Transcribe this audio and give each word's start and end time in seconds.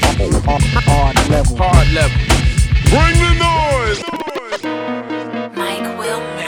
Hard 0.00 1.16
level. 1.28 1.56
Hard 1.56 1.88
level. 1.92 2.18
Bring 2.90 3.16
the 3.20 3.32
noise. 3.38 4.00
Mike 5.56 5.98
Wilmer. 5.98 6.38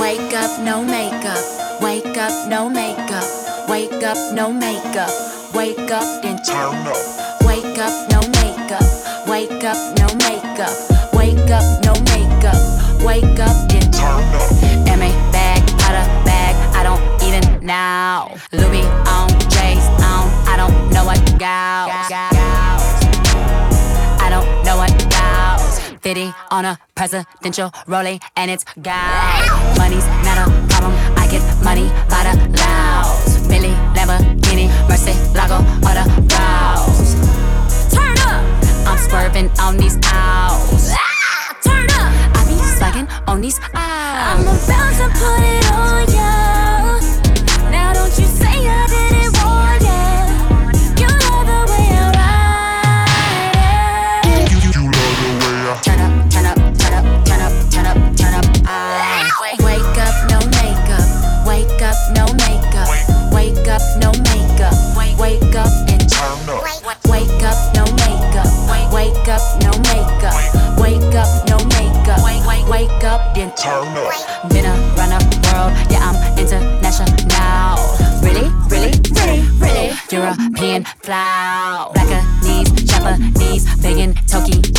Wake 0.00 0.34
up, 0.34 0.60
no 0.60 0.82
makeup. 0.82 1.44
Wake 1.82 2.16
up, 2.16 2.48
no 2.48 2.68
makeup. 2.68 3.68
Wake 3.68 4.02
up, 4.02 4.34
no 4.34 4.52
makeup. 4.52 5.10
Wake 5.54 5.90
up, 5.90 6.22
then 6.22 6.38
turn 6.42 6.86
up. 6.86 7.33
50 26.14 26.32
on 26.50 26.64
a 26.64 26.78
presidential 26.94 27.72
rolling 27.88 28.20
and 28.36 28.50
it's 28.50 28.64
gout. 28.80 29.76
Money's 29.76 30.06
not 30.22 30.46
a 30.46 30.50
problem, 30.68 30.94
I 31.18 31.26
get 31.28 31.42
money 31.64 31.88
by 32.08 32.22
the 32.22 32.34
loud. 32.58 33.48
Billy, 33.48 33.74
Lamborghini, 33.96 34.68
Mercy, 34.88 35.12
Lago, 35.34 35.58
or 35.82 35.94
the 35.98 36.04
Rouse. 36.34 37.14
Turn 37.92 38.16
up! 38.28 38.44
I'm 38.86 38.98
swerving 38.98 39.50
on 39.60 39.76
these 39.76 39.96
owls. 40.04 40.90
Ah, 40.92 41.58
turn 41.64 41.90
up! 41.90 42.12
I 42.36 42.44
be 42.46 42.54
slugging 42.76 43.08
on 43.26 43.40
these 43.40 43.58
owls. 43.74 44.30
I'm 44.30 44.42
about 44.42 44.94
to 45.00 45.08
put 45.18 45.42
it 45.42 45.72
on 45.72 46.06
ya. 46.14 46.30
Now 47.70 47.92
don't 47.92 48.16
you 48.18 48.26
say 48.26 48.68
I 48.68 48.86
didn't 48.86 49.13
up, 63.74 63.82
no 63.98 64.10
makeup. 64.30 64.74
Wake 65.18 65.54
up 65.56 65.72
and 65.90 66.02
turn 66.08 66.48
up. 66.48 66.62
Wake 67.10 67.42
up, 67.42 67.58
no 67.74 67.84
makeup. 68.06 68.48
Wake 68.92 69.28
up, 69.28 69.42
no 69.62 69.70
makeup. 69.90 70.38
Wake 70.78 71.14
up, 71.14 71.30
no 71.48 71.58
makeup. 71.74 72.20
Wake 72.70 73.04
up, 73.04 73.34
then 73.34 73.50
turn 73.56 73.88
up. 73.98 74.50
Been 74.50 74.66
around 74.66 75.22
the 75.22 75.38
world, 75.50 75.72
yeah, 75.90 76.08
I'm 76.08 76.38
international. 76.38 77.10
Now. 77.28 77.76
Really, 78.22 78.48
really, 78.70 78.92
really, 79.10 79.42
really. 79.58 79.90
European 80.10 80.84
flow. 81.02 81.92
Blackanese, 81.94 82.70
Japanese, 82.86 83.64
vegan, 83.80 84.14
Tokyo. 84.26 84.73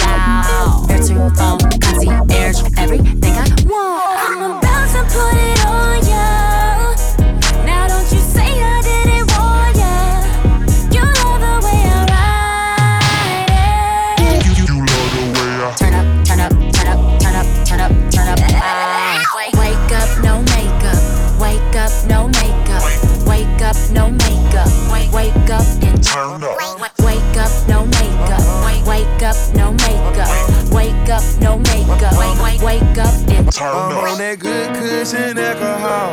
Turn 33.55 33.71
I'm 33.71 34.11
on 34.11 34.17
that 34.19 34.35
good 34.39 34.67
cushion 34.75 35.39
alcohol. 35.39 36.11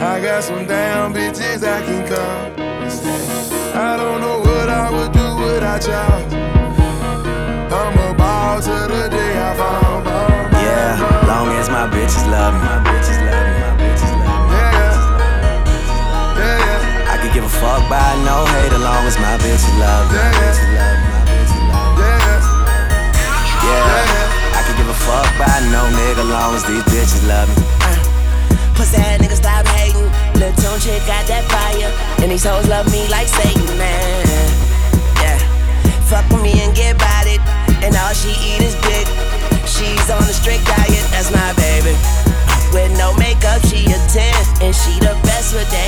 I 0.00 0.16
got 0.24 0.40
some 0.42 0.64
damn 0.64 1.12
bitches 1.12 1.60
I 1.60 1.84
can 1.84 2.00
call. 2.08 2.48
I 3.76 3.92
don't 4.00 4.24
know 4.24 4.40
what 4.40 4.72
I 4.72 4.88
would 4.88 5.12
do 5.12 5.28
without 5.36 5.84
y'all. 5.84 6.24
I'm 7.68 7.92
a 7.92 8.16
ball 8.16 8.56
to 8.56 8.76
the 8.88 9.12
day 9.12 9.36
I 9.36 9.52
fall. 9.52 10.00
Yeah, 10.56 10.96
long 11.28 11.52
as 11.60 11.68
my 11.68 11.84
bitches 11.92 12.24
love 12.32 12.56
me. 12.56 12.64
My 12.64 12.80
bitches 12.88 13.20
love 13.28 13.44
me. 13.44 13.60
My 13.60 13.76
bitches 13.76 14.12
love 14.16 14.48
me. 14.48 14.56
Yeah, 14.56 14.96
yeah, 16.40 16.56
yeah, 16.56 17.12
I 17.12 17.20
could 17.20 17.36
give 17.36 17.44
a 17.44 17.52
fuck 17.52 17.84
by 17.92 18.16
no 18.24 18.48
hate 18.56 18.72
as 18.72 18.80
long 18.80 19.04
as 19.04 19.16
my 19.20 19.36
bitches 19.44 19.76
love 19.76 20.08
me. 20.08 20.16
My 20.16 20.32
bitches 20.40 20.72
love 20.72 20.96
me. 21.04 21.08
My 21.12 21.20
bitches 21.28 21.68
love 21.68 22.00
me. 22.00 22.08
yeah, 23.60 24.08
Yeah, 24.08 24.17
fuck 25.18 25.38
by 25.38 25.58
no 25.74 25.82
nigga 25.98 26.22
long 26.30 26.54
as 26.54 26.62
these 26.64 26.82
bitches 26.94 27.26
love 27.26 27.48
me. 27.50 27.62
Uh, 27.82 27.98
pussy 28.74 28.96
ass 29.02 29.18
nigga 29.18 29.34
stop 29.34 29.66
hating. 29.74 30.06
Lil' 30.38 30.54
Tunechi 30.54 30.94
got 31.10 31.26
that 31.26 31.42
fire. 31.50 31.90
And 32.22 32.30
these 32.30 32.44
hoes 32.46 32.68
love 32.68 32.86
me 32.94 33.02
like 33.10 33.26
Satan, 33.26 33.66
man. 33.74 34.26
Yeah. 35.18 35.38
Fuck 36.06 36.30
with 36.30 36.42
me 36.42 36.54
and 36.62 36.74
get 36.74 36.94
bodied. 36.98 37.42
And 37.82 37.94
all 37.98 38.14
she 38.14 38.30
eat 38.46 38.62
is 38.62 38.78
dick. 38.86 39.06
She's 39.66 40.06
on 40.10 40.22
a 40.22 40.34
strict 40.34 40.64
diet, 40.66 41.06
that's 41.10 41.30
my 41.34 41.50
baby. 41.58 41.94
With 42.70 42.92
no 42.98 43.14
makeup, 43.18 43.60
she 43.66 43.90
a 43.90 43.98
10. 44.06 44.62
And 44.62 44.72
she 44.74 45.02
the 45.02 45.18
best 45.26 45.54
with 45.54 45.68
that 45.70 45.87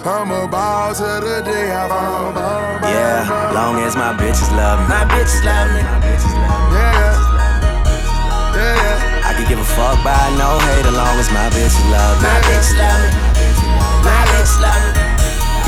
I'm 0.00 0.32
a 0.32 0.48
ball 0.48 0.96
to 0.96 1.20
the 1.20 1.44
day 1.44 1.68
I 1.68 1.84
fall. 1.84 2.32
Yeah, 2.88 3.52
long 3.52 3.76
as 3.84 3.92
my 3.92 4.16
bitches 4.16 4.48
love 4.56 4.80
me. 4.80 4.88
My 4.88 5.04
bitches 5.04 5.44
love 5.44 5.68
me. 5.76 5.84
My 5.84 6.00
bitches 6.00 6.32
love 6.40 6.72
me. 6.72 6.80
Yeah, 6.80 7.20
yeah, 8.56 8.80
yeah. 8.80 9.28
I 9.28 9.36
could 9.36 9.44
give 9.44 9.60
a 9.60 9.68
fuck 9.76 10.00
by 10.00 10.16
no 10.40 10.56
hate 10.72 10.88
as 10.88 10.96
long 10.96 11.20
as 11.20 11.28
my 11.28 11.52
bitches 11.52 11.84
love 11.92 12.16
me. 12.16 12.32
My 12.32 12.40
bitches 12.48 12.72
love 12.80 12.96
me. 12.96 13.10
My 14.00 14.20
bitches 14.32 14.56
love 14.64 14.80
me. 14.88 14.92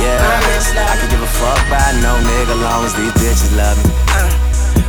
Yeah, 0.01 0.17
My 0.17 0.41
bitches 0.49 0.81
love 0.81 0.89
I 0.89 0.95
could 0.97 1.11
give 1.13 1.21
a 1.21 1.33
fuck 1.37 1.61
by 1.69 1.89
no 2.01 2.17
nigga 2.25 2.57
long 2.57 2.89
as 2.89 2.97
these 2.97 3.13
bitches 3.21 3.53
love 3.53 3.77
me. 3.85 3.93
Uh, 4.17 4.33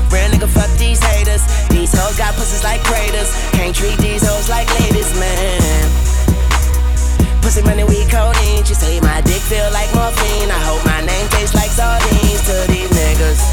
real 0.07 0.31
nigga, 0.31 0.47
fuck 0.47 0.71
these 0.79 1.03
haters. 1.03 1.43
These 1.67 1.91
hoes 1.91 2.15
got 2.15 2.31
pussies 2.39 2.63
like 2.63 2.79
craters. 2.87 3.27
Can't 3.51 3.75
treat 3.75 3.99
these 3.99 4.23
hoes 4.23 4.47
like 4.47 4.71
ladies, 4.79 5.11
man. 5.19 6.12
Pussy 7.43 7.61
money, 7.61 7.83
we 7.83 8.07
codeine. 8.07 8.63
She 8.63 8.73
say 8.73 9.01
my 9.01 9.19
dick 9.19 9.43
feel 9.43 9.67
like 9.75 9.91
morphine. 9.93 10.47
I 10.47 10.59
hope 10.63 10.79
my 10.87 11.03
name 11.03 11.27
tastes 11.35 11.53
like 11.53 11.69
sardines 11.69 12.40
to 12.47 12.55
these 12.72 12.87
niggas. 12.87 13.43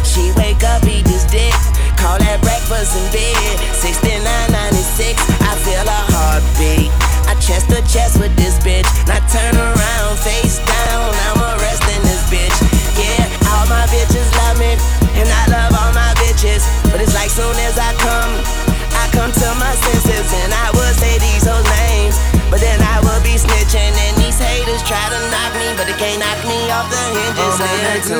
She 0.00 0.32
wake 0.40 0.64
up, 0.64 0.80
eat 0.88 1.04
this 1.04 1.28
dick. 1.28 1.52
Call 2.00 2.16
that 2.16 2.40
breakfast 2.40 2.96
in 2.96 3.04
bed. 3.12 3.60
6996, 3.76 5.20
I 5.44 5.52
feel 5.60 5.84
a 5.84 6.00
heartbeat. 6.08 6.88
I 7.28 7.36
chest 7.36 7.68
to 7.68 7.84
chest 7.84 8.16
with 8.16 8.32
this 8.40 8.56
bitch. 8.64 8.88
Now 9.04 9.20
turn 9.28 9.52
around, 9.60 9.77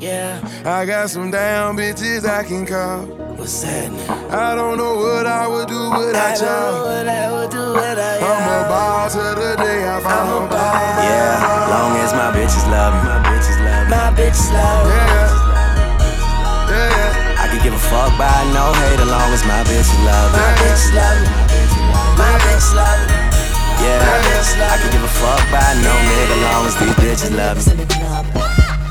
Yeah, 0.00 0.40
I 0.64 0.86
got 0.86 1.10
some 1.10 1.30
damn 1.30 1.76
bitches 1.76 2.24
I 2.24 2.42
can 2.44 2.64
call. 2.64 3.04
what's 3.36 3.62
happening? 3.62 4.00
I 4.32 4.54
don't 4.54 4.78
know 4.78 4.96
what 4.96 5.26
I 5.26 5.46
would 5.46 5.68
do 5.68 5.76
I 5.76 5.98
without 5.98 6.38
don't 6.38 6.46
know 6.46 6.48
y'all. 6.48 6.84
what 6.88 7.08
I 7.08 7.32
would 7.32 7.50
do 7.50 7.64
without 7.74 8.22
I'm 8.22 8.40
a 8.40 8.48
y'all. 8.48 8.68
ball 8.70 9.10
to 9.10 9.24
the 9.40 9.56
day 9.60 9.84
I 9.84 10.00
fall. 10.00 10.48
Yeah, 11.04 11.68
long 11.68 11.92
as 12.00 12.12
my 12.16 12.30
bitches 12.32 12.64
love 12.70 12.94
me. 12.96 13.00
My 13.12 13.20
bitches 13.28 13.58
love 13.60 13.84
me. 13.84 13.92
My 13.92 14.08
bitch 14.16 14.40
love. 14.56 14.88
Yeah, 14.88 15.28
yeah, 16.70 16.88
yeah. 16.96 17.42
I 17.42 17.48
could 17.52 17.62
give 17.62 17.74
a 17.74 17.82
fuck 17.92 18.08
by 18.16 18.32
no 18.56 18.72
hate, 18.88 19.00
as 19.04 19.08
long 19.10 19.30
as 19.36 19.42
my 19.44 19.60
bitches 19.68 20.00
love 20.08 20.32
me. 20.32 20.40
My 20.40 20.52
bitch 20.64 20.84
love 20.96 21.18
me. 21.20 21.28
My 22.16 22.32
bitch 22.40 22.68
love 22.72 22.98
me. 22.99 22.99
Yeah, 23.82 24.72
I 24.72 24.78
could 24.82 24.92
give 24.92 25.02
a 25.02 25.08
fuck 25.08 25.40
by 25.50 25.72
no 25.80 25.92
nigga, 26.08 26.36
long 26.42 26.66
as 26.66 26.76
these 26.76 26.94
bitches 27.00 27.36
love 27.36 27.56
me. 27.56 27.72
in 27.72 27.78
the 27.78 27.86
club. 27.86 28.26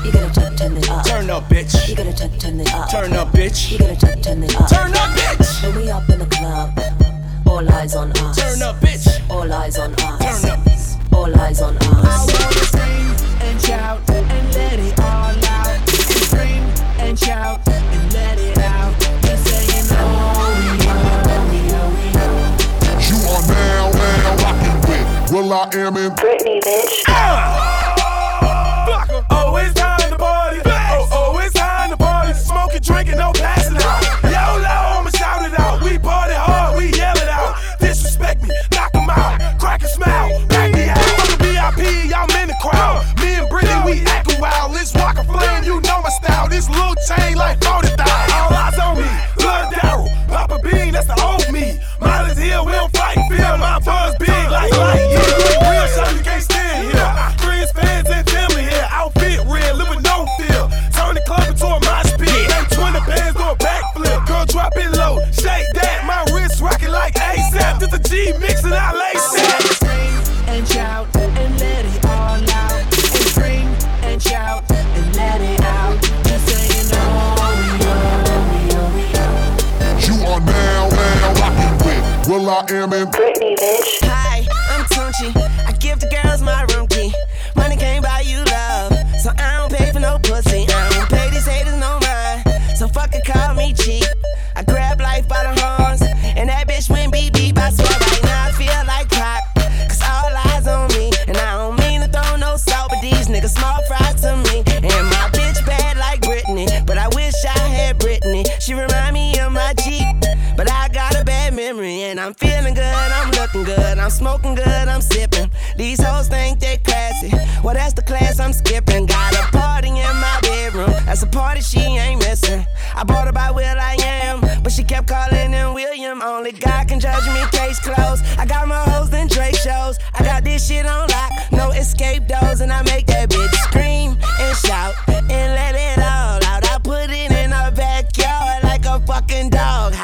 You 0.04 0.12
gotta 0.12 0.32
turn, 0.34 0.56
turn 0.56 0.76
it 0.76 0.90
up. 0.90 1.06
Turn 1.06 1.30
up, 1.30 1.44
bitch. 1.48 1.88
You 1.88 1.94
gotta 1.94 2.12
turn, 2.12 2.38
turn 2.38 2.60
it 2.60 2.74
up. 2.74 2.90
Turn 2.90 3.12
up, 3.12 3.28
bitch. 3.28 3.70
You 3.70 3.78
gotta 3.78 3.96
turn, 3.96 4.20
turn 4.20 4.42
it 4.42 4.56
up. 4.56 4.68
Turn 4.68 4.92
up, 4.94 5.10
bitch. 5.16 5.62
When 5.62 5.76
we 5.76 5.90
up 5.90 6.08
in 6.08 6.18
the 6.18 6.26
club, 6.26 6.80
all 7.46 7.72
eyes 7.72 7.94
on 7.94 8.10
us. 8.12 8.36
Turn 8.36 8.62
up, 8.62 8.80
bitch. 8.80 9.30
All 9.30 9.52
eyes 9.52 9.78
on 9.78 9.94
us. 9.94 10.40
Turn 10.42 10.50
up. 10.50 11.12
All 11.12 11.40
eyes 11.40 11.60
on 11.60 11.76
us. 11.76 11.84
I 11.84 11.96
wanna 12.26 12.64
scream 12.66 13.14
and 13.46 13.60
shout 13.60 14.10
and 14.10 14.54
let 14.54 14.78
it 14.78 14.98
all 14.98 15.44
out. 15.46 15.88
Scream 15.88 16.64
and 16.98 17.18
shout 17.18 17.60
and 17.68 18.12
let 18.12 18.38
it 18.38 18.59
with 25.50 25.74
Will 25.74 25.82
I 25.84 25.86
Am 25.86 25.96
in 25.96 26.12
Britney, 26.12 26.60
bitch. 26.60 27.04
Oh, 29.30 29.56
it's 29.56 29.74
time 29.74 30.10
to 30.10 30.16
party. 30.16 30.60
Oh, 30.64 31.08
oh, 31.12 31.38
it's 31.38 31.54
time 31.54 31.90
to 31.90 31.96
party. 31.96 32.32
Smoking, 32.34 32.80
drinking, 32.80 33.16
no 33.18 33.32
passing 33.32 33.76
out. 33.76 34.02
YOLO, 34.22 35.00
I'ma 35.00 35.10
shout 35.10 35.50
it 35.50 35.58
out. 35.58 35.82
We 35.82 35.98
party 35.98 36.34
hard, 36.34 36.76
we 36.76 36.92
yell 36.92 37.16
it 37.16 37.28
out. 37.28 37.56
Disrespect 37.80 38.42
me, 38.42 38.50
knock 38.72 38.94
'em 38.94 39.10
out. 39.10 39.58
Crack 39.58 39.82
a 39.82 39.88
smile, 39.88 40.46
back 40.46 40.72
me 40.72 40.88
out. 40.88 40.98
I'm 40.98 41.26
the 41.26 41.36
VIP, 41.42 42.10
y'all 42.10 42.30
in 42.40 42.48
the 42.48 42.56
crowd. 42.62 43.04
Me 43.20 43.34
and 43.34 43.50
Britney, 43.50 43.84
we 43.84 44.06
acting 44.06 44.40
wild. 44.40 44.72
Let's 44.72 44.94
rock 44.94 45.18
a 45.18 45.24
flame, 45.24 45.64
you 45.64 45.80
know 45.80 46.00
my 46.02 46.10
style. 46.10 46.48
This 46.48 46.68
little 46.68 46.94
chain 47.08 47.36
like 47.36 47.62
40 47.64 47.88
All 47.98 48.54
eyes 48.54 48.78
on 48.78 48.96
me, 48.96 49.10
Lil 49.38 49.66
Daryl. 49.74 50.28
Papa 50.28 50.58
Bean, 50.62 50.92
that's 50.92 51.06
the 51.06 51.20
old 51.20 51.50
me. 51.52 51.80
Miles 52.00 52.38
Hill, 52.38 52.66
we 52.66 52.72
don't 52.72 52.89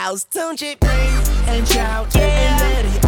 doghouse. 0.06 0.24
Tune 0.24 0.56
shit. 0.56 0.78
and 1.48 1.66
shout 1.68 2.14
Yeah. 2.14 2.22
and 2.22 2.60
let 2.60 2.94
it 2.96 3.05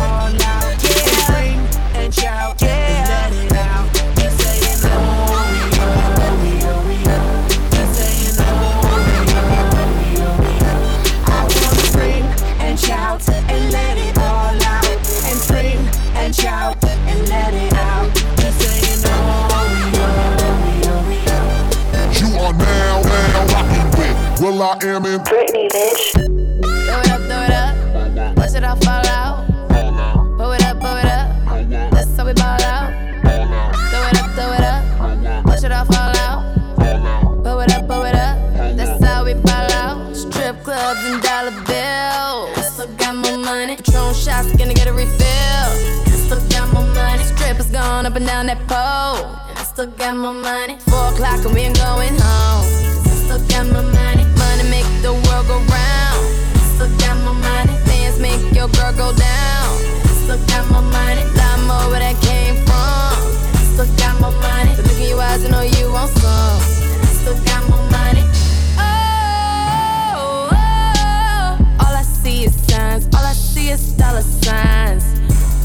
gonna 44.69 44.79
get 44.79 44.89
a 44.89 44.93
refill. 44.93 45.69
I 46.05 46.17
still 46.27 46.41
got 46.51 46.73
my 46.73 46.85
money. 46.93 47.25
Strippers 47.25 47.71
going 47.71 48.05
up 48.05 48.15
and 48.17 48.27
down 48.27 48.47
that 48.47 48.61
pole. 48.69 49.25
And 49.49 49.59
I 49.59 49.65
still 49.65 49.87
got 49.87 50.17
more 50.17 50.35
money. 50.35 50.77
Four 50.91 51.09
o'clock 51.09 51.45
and 51.45 51.55
we 51.55 51.61
ain't 51.63 51.77
going 51.77 52.13
home. 52.13 52.65
I 53.09 53.15
still 53.25 53.41
got 53.49 53.65
more 53.73 53.89
money. 53.97 54.25
Money 54.37 54.65
make 54.69 54.89
the 55.01 55.13
world 55.25 55.47
go 55.49 55.57
round. 55.57 56.21
I 56.53 56.65
still 56.77 56.93
got 57.01 57.17
more 57.25 57.39
money. 57.41 57.73
Dance 57.89 58.19
make 58.21 58.43
your 58.53 58.69
girl 58.77 58.93
go 58.93 59.09
down. 59.17 59.69
I 60.05 60.13
still 60.25 60.41
got 60.53 60.69
more 60.69 60.85
money. 60.85 61.25
Lot 61.33 61.59
more 61.65 61.85
where 61.89 62.05
that 62.05 62.17
came 62.21 62.57
from. 62.69 63.17
I 63.57 63.63
still 63.73 63.89
got 63.97 64.21
more 64.21 64.37
money. 64.37 64.75
The 64.77 64.83
look 64.85 65.01
in 65.01 65.09
your 65.09 65.21
eyes, 65.21 65.45
I 65.45 65.49
know 65.49 65.65
you 65.65 65.89
want 65.93 66.13
some. 66.21 66.61
I 67.01 67.09
still 67.17 67.39
got 67.49 67.63
more 67.71 67.79
money. 67.79 67.88
Is 73.69 73.93
dollar 73.99 74.23
signs. 74.23 75.05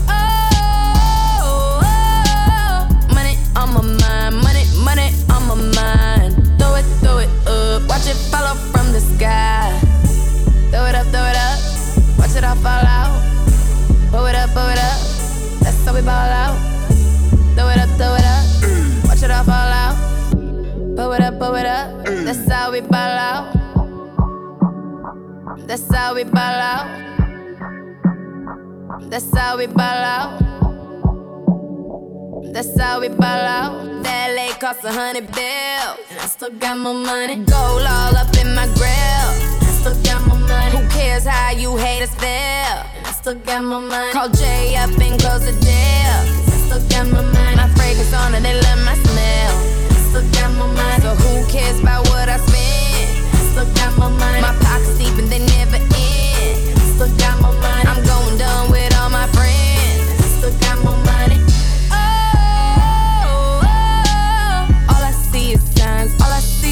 Oh, 0.10 1.80
oh, 1.82 2.88
money 3.16 3.38
on 3.56 3.74
my 3.74 3.82
mind. 3.82 4.36
Money, 4.44 4.66
money 4.84 5.10
on 5.32 5.48
my 5.48 5.56
mind. 5.56 6.36
Throw 6.60 6.76
it, 6.76 6.84
throw 7.00 7.20
it 7.20 7.30
up. 7.48 7.88
Watch 7.88 8.08
it 8.08 8.18
fall 8.30 8.56
from 8.74 8.92
the 8.92 9.00
sky. 9.00 9.80
Throw 10.70 10.86
it 10.86 10.96
up, 10.96 11.08
throw 11.14 11.24
it 11.24 11.38
up. 11.38 11.60
Watch 12.20 12.36
it 12.36 12.44
all 12.44 12.58
fall 12.58 12.86
out. 12.86 13.24
Pull 14.12 14.26
it 14.26 14.36
up, 14.36 14.50
pull 14.50 14.68
it 14.68 14.80
up. 14.80 15.00
That's 15.64 15.86
how 15.86 15.94
we 15.94 16.02
ball 16.02 16.12
out. 16.12 16.58
Throw 17.56 17.70
it 17.70 17.78
up, 17.80 17.90
throw 17.96 18.16
it 18.16 18.26
up. 18.26 18.44
Watch 19.08 19.24
it 19.24 19.32
all 19.32 19.46
fall 19.46 19.72
out. 19.84 19.96
Pull 20.98 21.14
it 21.14 21.22
up, 21.22 21.40
pull 21.40 21.56
it 21.56 21.66
up. 21.66 22.04
That's 22.04 22.52
how 22.52 22.70
we 22.70 22.82
ball 22.82 23.18
out. 23.30 23.54
That's 25.68 25.90
how 25.90 26.16
we 26.16 26.26
ball 26.26 26.60
out. 26.74 27.03
That's 29.14 29.30
how 29.38 29.58
we 29.58 29.68
ball 29.68 30.02
out. 30.18 30.42
That's 32.52 32.74
how 32.82 33.00
we 33.00 33.10
ball 33.10 33.46
out. 33.46 34.02
That 34.02 34.34
LA 34.34 34.58
cost 34.58 34.84
a 34.84 34.92
hundred 34.92 35.30
bills. 35.30 36.02
And 36.10 36.18
I 36.18 36.26
still 36.26 36.50
got 36.50 36.80
more 36.80 36.96
money. 36.96 37.36
Gold 37.46 37.86
all 37.86 38.18
up 38.18 38.34
in 38.42 38.56
my 38.58 38.66
grill. 38.74 39.30
And 39.54 39.70
I 39.70 39.74
still 39.78 39.94
got 40.02 40.26
more 40.26 40.40
money. 40.40 40.72
Who 40.74 40.82
cares 40.90 41.26
how 41.26 41.52
you 41.52 41.78
haters 41.78 42.10
feel? 42.16 42.26
And 42.26 43.06
I 43.06 43.12
still 43.14 43.36
got 43.36 43.64
more 43.64 43.82
money. 43.86 44.12
Call 44.14 44.30
Jay 44.30 44.74
up 44.82 44.90
and 44.90 45.22
close 45.22 45.46
the 45.46 45.54
deal. 45.62 46.18
I 46.50 46.58
still 46.66 46.82
got 46.90 47.06
more 47.14 47.22
money. 47.22 47.56
My 47.56 47.70
fragrance 47.78 48.14
on 48.18 48.34
and 48.34 48.44
they 48.44 48.58
love 48.66 48.82
my 48.82 48.98
smell. 48.98 49.54
I 49.94 50.00
still 50.10 50.26
got 50.42 50.50
more 50.58 50.74
money. 50.74 51.02
So 51.06 51.14
who 51.22 51.46
cares 51.54 51.80
about 51.80 52.10
what 52.10 52.30
I 52.30 52.42
spend? 52.42 53.14
I 53.30 53.42
still 53.54 53.70
got 53.78 53.94
more 53.94 54.10
money. 54.10 54.42
My 54.42 54.58
pockets 54.66 54.98
deep 54.98 55.14
and 55.22 55.30
they 55.30 55.38
never 55.54 55.78
end. 55.78 55.94
I 55.94 56.98
still 56.98 57.14
got 57.22 57.38
more 57.38 57.43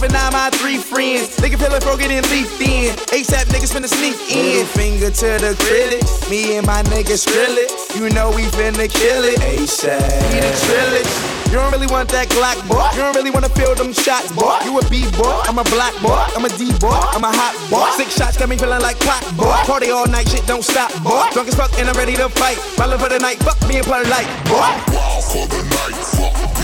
serving 0.00 0.14
out 0.14 0.32
my 0.32 0.50
three 0.50 0.78
friends. 0.78 1.36
Nigga 1.42 1.58
feeling 1.58 1.80
broken 1.82 2.10
and 2.10 2.24
leaf 2.30 2.48
in. 2.60 2.94
ASAP 3.10 3.50
niggas 3.50 3.74
finna 3.74 3.90
sneak 3.90 4.14
in. 4.30 4.64
Finger 4.66 5.10
to 5.10 5.28
the 5.42 5.58
critics. 5.66 6.30
Me 6.30 6.56
and 6.56 6.66
my 6.66 6.82
niggas 6.94 7.26
drill 7.26 7.58
it. 7.58 7.70
You 7.98 8.08
know 8.14 8.30
we 8.30 8.46
finna 8.54 8.86
kill 8.88 9.24
it. 9.24 9.38
ASAP. 9.42 9.98
We 10.30 10.40
the 10.40 10.52
trillage. 10.62 11.12
You 11.50 11.58
don't 11.58 11.72
really 11.72 11.90
want 11.90 12.08
that 12.10 12.28
Glock, 12.30 12.62
boy. 12.70 12.86
You 12.94 13.02
don't 13.02 13.16
really 13.16 13.32
wanna 13.32 13.48
feel 13.50 13.74
them 13.74 13.92
shots, 13.92 14.30
boy. 14.30 14.62
You 14.62 14.78
a 14.78 14.82
B 14.88 15.02
boy, 15.18 15.34
I'm 15.50 15.58
a 15.58 15.64
black 15.64 15.90
boy, 15.98 16.22
I'm 16.38 16.44
a 16.44 16.48
D 16.48 16.70
boy, 16.78 16.94
I'm 16.94 17.24
a 17.26 17.32
hot 17.34 17.58
boy. 17.66 17.90
Six 17.98 18.14
shots 18.14 18.36
got 18.38 18.48
me 18.48 18.56
feeling 18.56 18.78
like 18.80 19.00
clock, 19.00 19.26
boy. 19.34 19.50
Party 19.66 19.90
all 19.90 20.06
night, 20.06 20.28
shit 20.28 20.46
don't 20.46 20.62
stop, 20.62 20.94
boy. 21.02 21.26
Drunk 21.34 21.48
as 21.48 21.56
fuck 21.56 21.74
and 21.80 21.88
I'm 21.88 21.96
ready 21.98 22.14
to 22.14 22.28
fight. 22.28 22.62
Ballin' 22.78 23.00
for 23.00 23.08
the 23.08 23.18
night, 23.18 23.42
fuck 23.42 23.58
being 23.66 23.82
polite, 23.82 24.30
boy. 24.46 24.70
Wild 24.94 25.24
for 25.26 25.46
the 25.50 25.58
night, 25.74 25.98
fuck 26.14 26.59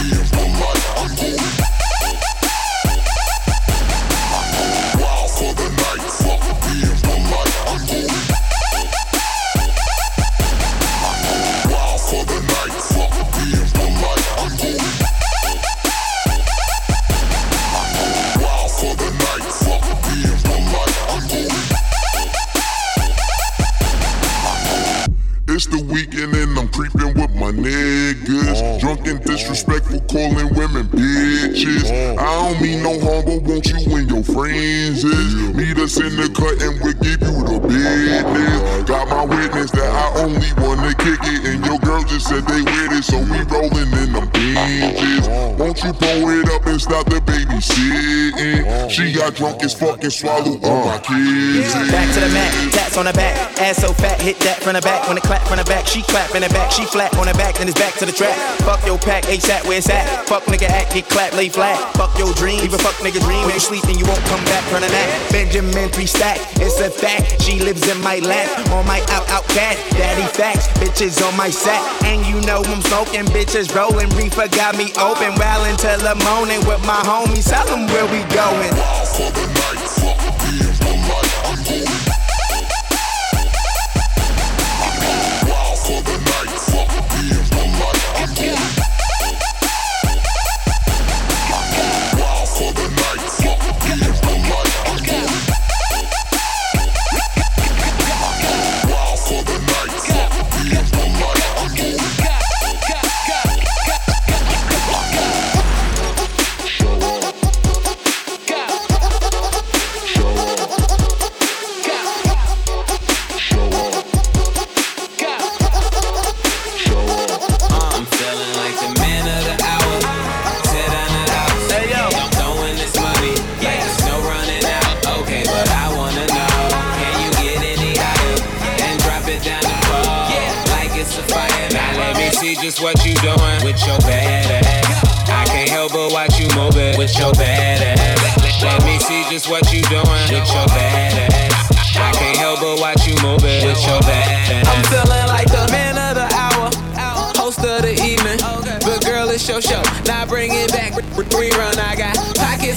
niggas. 28.95 29.26
Disrespectful, 29.47 30.01
calling 30.11 30.53
women 30.59 30.87
bitches. 30.91 31.87
I 32.19 32.51
don't 32.51 32.61
mean 32.61 32.83
no 32.83 32.99
harm, 32.99 33.25
but 33.27 33.43
won't 33.47 33.65
you 33.71 33.79
and 33.95 34.11
your 34.11 34.25
friends 34.25 35.05
is? 35.05 35.35
Meet 35.55 35.79
us 35.79 35.97
in 36.03 36.19
the 36.19 36.27
cut 36.35 36.59
and 36.67 36.75
we'll 36.83 36.99
give 36.99 37.23
you 37.23 37.47
the 37.47 37.63
business. 37.63 38.91
Got 38.91 39.07
my 39.07 39.23
witness 39.23 39.71
that 39.71 39.87
I 39.87 40.19
only 40.19 40.51
wanna 40.59 40.91
kick 40.99 41.23
it, 41.23 41.47
and 41.47 41.65
your 41.65 41.79
girl 41.79 42.03
just 42.03 42.27
said 42.27 42.43
they 42.51 42.59
with 42.59 42.99
it, 42.99 43.05
so 43.07 43.23
we 43.23 43.39
rolling 43.47 43.87
in 44.03 44.19
them 44.19 44.27
binges. 44.35 45.31
Won't 45.59 45.79
you 45.79 45.93
pull 45.95 46.27
it 46.27 46.51
up 46.51 46.67
and 46.67 46.83
stop 46.83 47.07
the 47.07 47.23
babysitting? 47.23 48.91
She 48.91 49.13
got 49.13 49.37
drunk 49.37 49.63
as 49.63 49.75
fuck 49.75 50.03
and 50.03 50.13
swallowed 50.13 50.59
all 50.65 50.87
my 50.87 50.99
kids. 50.99 51.73
Back 51.87 52.13
to 52.15 52.21
the 52.21 52.31
mat, 52.35 52.51
tats 52.73 52.99
on 52.99 53.07
the 53.07 53.13
back. 53.13 53.63
Ass 53.63 53.79
so 53.79 53.93
fat, 53.93 54.21
hit 54.21 54.41
that 54.41 54.59
from 54.61 54.75
the 54.75 54.83
back. 54.83 55.07
When 55.07 55.17
it 55.17 55.23
clap 55.23 55.47
from 55.47 55.59
the 55.59 55.65
back, 55.65 55.87
she 55.87 56.03
clap 56.03 56.35
in 56.35 56.43
the 56.43 56.49
back. 56.51 56.73
She 56.73 56.85
flat 56.85 57.17
on 57.17 57.27
the 57.27 57.35
back, 57.35 57.55
then 57.55 57.69
it's 57.69 57.79
back 57.79 57.95
to 58.03 58.07
the 58.07 58.13
track. 58.13 58.35
Fuck 58.67 58.85
your 58.85 58.99
pack, 58.99 59.29
ASAP, 59.37 59.69
where 59.69 59.79
it's 59.79 59.89
at. 59.91 60.27
Fuck 60.29 60.45
nigga 60.45 60.69
act, 60.69 60.95
get 60.95 61.09
clap, 61.09 61.33
lay 61.35 61.49
flat. 61.49 61.77
Fuck 61.97 62.17
your 62.19 62.33
dream, 62.35 62.61
even 62.65 62.79
fuck 62.79 62.95
nigga 63.05 63.21
dream. 63.21 63.45
When 63.45 63.55
you 63.55 63.61
sleep 63.61 63.85
and 63.85 63.99
you 63.99 64.07
won't 64.07 64.25
come 64.25 64.43
back 64.47 64.65
from 64.65 64.81
the 64.81 64.89
nap. 64.89 65.09
Benjamin 65.31 65.89
three 65.91 66.07
stack, 66.07 66.39
it's 66.57 66.81
a 66.81 66.91
fact. 66.91 67.43
She 67.43 67.61
lives 67.61 67.87
in 67.89 68.01
my 68.01 68.19
lap, 68.21 68.49
on 68.71 68.87
my 68.87 69.01
out 69.11 69.29
out 69.29 69.45
cat. 69.49 69.77
Daddy 69.93 70.27
facts, 70.33 70.69
bitches 70.81 71.21
on 71.27 71.37
my 71.37 71.51
sack. 71.51 71.83
And 72.05 72.25
you 72.27 72.41
know 72.47 72.63
I'm 72.65 72.83
smoking, 72.83 73.27
bitches 73.27 73.75
rolling. 73.75 74.09
Reefer 74.17 74.49
got 74.49 74.77
me 74.77 74.93
open, 74.99 75.35
well 75.37 75.65
until 75.65 75.99
the 75.99 76.17
morning 76.25 76.61
with 76.67 76.81
my 76.87 77.01
homies. 77.05 77.49
Tell 77.49 77.67
them 77.67 77.87
where 77.89 78.07
we 78.07 78.25
going. 78.33 78.73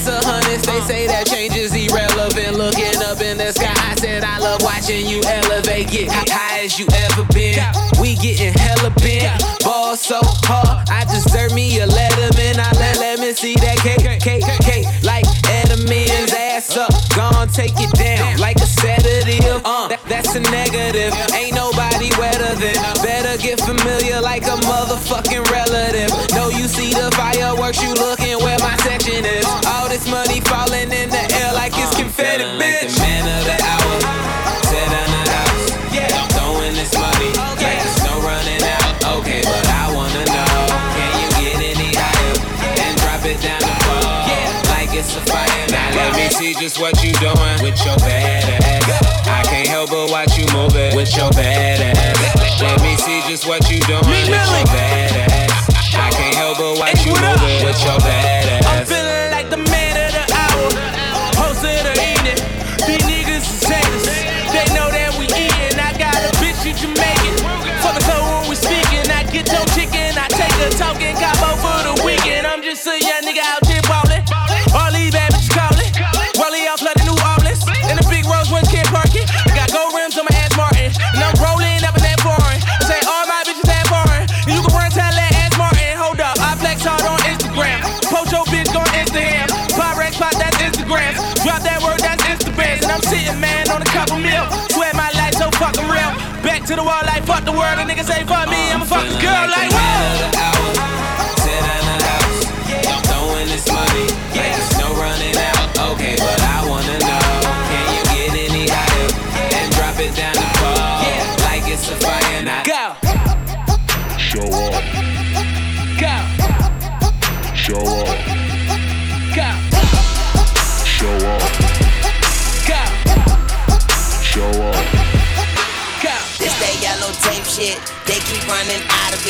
Pockets 0.00 0.08
of 0.08 0.30
hundreds. 0.30 0.66
They 0.66 0.80
say 0.80 1.06
that 1.06 1.26
change 1.26 1.56
is 1.56 1.74
irrelevant. 1.74 2.56
Looking 2.56 2.96
up 3.02 3.20
in 3.20 3.38
the 3.38 3.52
sky, 3.52 3.72
I 3.74 3.94
said 3.96 4.24
I 4.24 4.38
love 4.38 4.62
watching 4.62 5.06
you 5.06 5.20
elevate. 5.24 5.88
Get 5.90 6.10
high 6.10 6.60
as 6.64 6.78
you 6.78 6.86
ever 6.92 7.24
been. 7.32 7.58
We 8.00 8.16
getting 8.16 8.52
hella 8.54 8.90
bent. 9.02 9.42
Ball 9.64 9.96
so 9.96 10.20
hard, 10.22 10.88
I 10.88 11.04
deserve 11.04 11.54
me 11.54 11.80
a 11.80 11.86
letterman. 11.86 12.58
I 12.58 12.70
let 12.78 12.98
let 12.98 13.18
me 13.20 13.32
see 13.32 13.54
that 13.56 13.78
cake, 13.78 14.20
cake, 14.20 14.44
cake. 14.62 14.86
Like 15.02 15.24
Edelman's 15.48 16.32
ass 16.32 16.76
up, 16.76 16.92
gon' 17.16 17.48
take 17.48 17.74
it 17.76 17.92
down 17.92 18.38
like 18.38 18.56
a 18.56 18.66
sedative. 18.66 19.62
Uh, 19.64 19.88
that, 19.88 20.00
that's 20.08 20.34
a 20.34 20.40
negative. 20.40 21.12
Ain't 21.34 21.54
nobody 21.54 22.10
wetter 22.18 22.54
than. 22.56 22.76
Better 23.02 23.36
get 23.40 23.60
familiar 23.60 24.20
like 24.20 24.44
a 24.44 24.56
motherfucking 24.68 25.44
relative. 25.50 26.10
Know 26.34 26.48
you 26.48 26.68
see 26.68 26.92
the 26.92 27.10
fireworks, 27.16 27.82
you 27.82 27.92
looking 27.94 28.19
what 46.80 47.04
you 47.04 47.12
doing 47.14 47.62
with 47.62 47.78
your 47.84 47.96
bad 47.98 48.62
ass. 48.64 49.28
I 49.28 49.42
can't 49.44 49.68
help 49.68 49.90
but 49.90 50.10
watch 50.10 50.38
you 50.38 50.46
move 50.54 50.74
it 50.74 50.96
with 50.96 51.14
your 51.14 51.30
bad 51.30 51.96
ass. 51.96 51.99
Instagram. 90.90 91.44
Drop 91.44 91.62
that 91.62 91.82
word, 91.82 92.00
that's 92.00 92.22
Instagram. 92.24 92.82
And 92.82 92.90
I'm 92.90 93.02
sitting, 93.02 93.40
man, 93.40 93.70
on 93.70 93.82
a 93.82 93.84
couple 93.86 94.18
mil. 94.18 94.44
Swear 94.70 94.92
my 94.94 95.10
life 95.12 95.34
so 95.34 95.50
fucking 95.58 95.86
real. 95.86 96.10
Back 96.42 96.64
to 96.66 96.76
the 96.76 96.82
wall 96.82 97.02
like 97.06 97.24
fuck 97.24 97.44
the 97.44 97.52
world. 97.52 97.78
A 97.78 97.84
nigga 97.84 98.04
say 98.04 98.24
fuck 98.24 98.48
me, 98.48 98.70
I'ma 98.70 98.84
fuck 98.84 99.06
the 99.06 99.18
girl 99.20 99.46
like 99.48 99.70
whoa. 99.70 100.39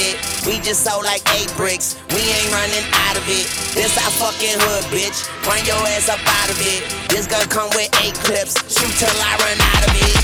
It. 0.01 0.17
We 0.49 0.59
just 0.65 0.83
sold 0.83 1.05
like 1.05 1.21
eight 1.37 1.53
bricks, 1.57 2.01
we 2.11 2.21
ain't 2.25 2.51
running 2.53 2.87
out 3.07 3.17
of 3.17 3.25
it. 3.29 3.45
This 3.77 3.93
our 4.01 4.13
fucking 4.17 4.57
hood, 4.57 4.85
bitch. 4.89 5.29
Run 5.45 5.61
your 5.69 5.81
ass 5.93 6.09
up 6.09 6.21
out 6.25 6.49
of 6.49 6.59
it. 6.65 6.83
This 7.13 7.29
gun 7.29 7.45
come 7.49 7.69
with 7.77 7.93
eight 8.01 8.17
clips, 8.25 8.57
shoot 8.73 8.93
till 8.97 9.13
I 9.13 9.37
run 9.37 9.59
out 9.61 9.83
of 9.85 9.93
it. 9.95 10.17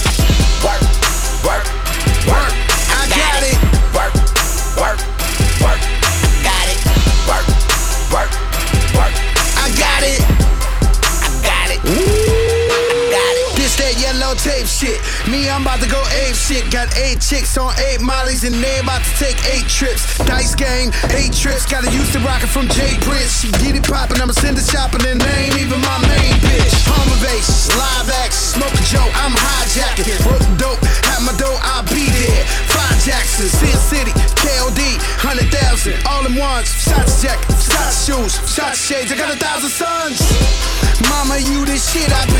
Work, 0.65 0.83
work, 1.45 1.67
work. 2.25 2.53
I 2.97 3.05
got 3.13 3.43
it. 3.45 3.59
Work, 3.93 4.15
work, 4.81 5.01
work. 5.61 5.81
Got 6.41 6.67
it. 6.73 6.81
Work, 7.29 7.47
work, 8.13 8.33
work. 8.97 9.13
I 9.61 9.67
got 9.77 10.03
it. 10.03 10.36
Tape 14.47 14.71
shit. 14.71 15.03
Me, 15.27 15.51
I'm 15.51 15.67
about 15.67 15.83
to 15.83 15.91
go 15.91 15.99
ape 16.23 16.39
shit. 16.39 16.71
Got 16.71 16.87
eight 16.95 17.19
chicks 17.19 17.59
on 17.59 17.75
eight 17.91 17.99
mollies 17.99 18.47
and 18.47 18.55
they 18.63 18.79
about 18.79 19.03
to 19.03 19.13
take 19.19 19.35
eight 19.51 19.67
trips. 19.67 20.07
Dice 20.23 20.55
game, 20.55 20.95
eight 21.19 21.35
trips. 21.35 21.67
Got 21.67 21.83
a 21.83 21.91
Houston 21.91 22.23
rocket 22.23 22.47
from 22.47 22.71
J 22.71 22.95
Prince. 23.03 23.43
She 23.43 23.51
get 23.59 23.75
it 23.75 23.83
poppin', 23.83 24.23
I'ma 24.23 24.39
send 24.39 24.55
it 24.55 24.63
shopping 24.63 25.03
and 25.03 25.19
they 25.19 25.51
ain't 25.51 25.59
even 25.59 25.83
my 25.83 25.99
main 26.07 26.39
bitch. 26.47 26.79
Home 26.87 27.11
invasion, 27.11 27.75
live 27.75 28.07
action, 28.23 28.63
smoke 28.63 28.71
a 28.71 28.85
joke, 28.87 29.11
I'm 29.19 29.35
hijacking. 29.35 30.15
Broke 30.23 30.47
dope, 30.63 30.79
have 31.11 31.27
my 31.27 31.35
dough, 31.35 31.59
I'll 31.67 31.83
be 31.91 32.07
there. 32.07 32.47
Five 32.71 33.03
Jackson, 33.03 33.51
Sin 33.51 33.75
City, 33.75 34.15
KOD, 34.47 34.79
hundred 35.27 35.51
thousand, 35.51 35.99
all 36.07 36.23
in 36.23 36.39
ones. 36.39 36.71
Shots 36.71 37.19
jacket, 37.19 37.51
shots 37.59 38.07
shoes, 38.07 38.39
shots 38.47 38.79
shades. 38.79 39.11
I 39.11 39.19
got 39.19 39.35
a 39.35 39.39
thousand 39.43 39.75
sons. 39.75 40.23
Mama, 41.11 41.39
you 41.39 41.67
this 41.67 41.83
shit, 41.91 42.09
I 42.13 42.25
pay 42.31 42.36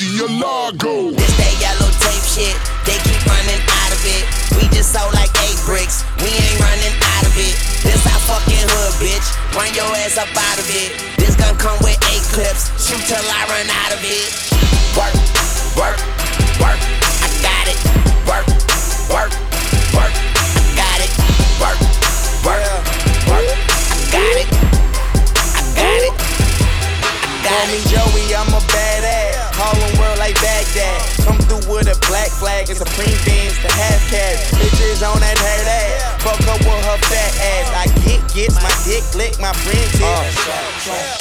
thirsty, 0.00 0.22
mercy 0.22 0.40
lago. 0.40 1.10
This 1.12 1.36
that 1.36 1.54
yellow 1.60 1.90
tape 2.00 2.24
shit, 2.24 2.56
they 2.86 2.96
keep 3.04 3.20
running 3.26 3.60
out 3.84 3.92
of 3.92 4.02
it. 4.04 4.24
We 4.56 4.68
just 4.74 4.92
sold 4.92 5.12
like 5.14 5.30
eight 5.44 5.60
bricks, 5.64 6.04
we 6.18 6.28
ain't 6.28 6.60
running 6.60 6.96
out 7.16 7.26
of 7.26 7.34
it. 7.36 7.54
This 7.84 8.00
our 8.06 8.20
fucking 8.24 8.66
hood, 8.68 8.92
bitch. 9.00 9.28
Run 9.54 9.72
your 9.74 9.88
ass 10.04 10.16
up 10.18 10.28
out 10.32 10.58
of 10.58 10.68
it. 10.70 10.96
This 11.18 11.36
gun 11.36 11.56
come 11.56 11.78
with 11.82 11.98
eight 12.12 12.24
clips, 12.32 12.72
shoot 12.80 13.02
till 13.06 13.20
I 13.20 13.44
run 13.48 13.68
out 13.68 13.92
of 13.92 14.00
it. 14.02 14.28
Work, 14.96 15.14
work, 15.76 15.98
work. 16.60 16.99
Dick 38.90 39.06
lick, 39.14 39.38
my 39.38 39.54
friend 39.62 39.86
tip. 39.94 40.02
Uh. 40.02 40.26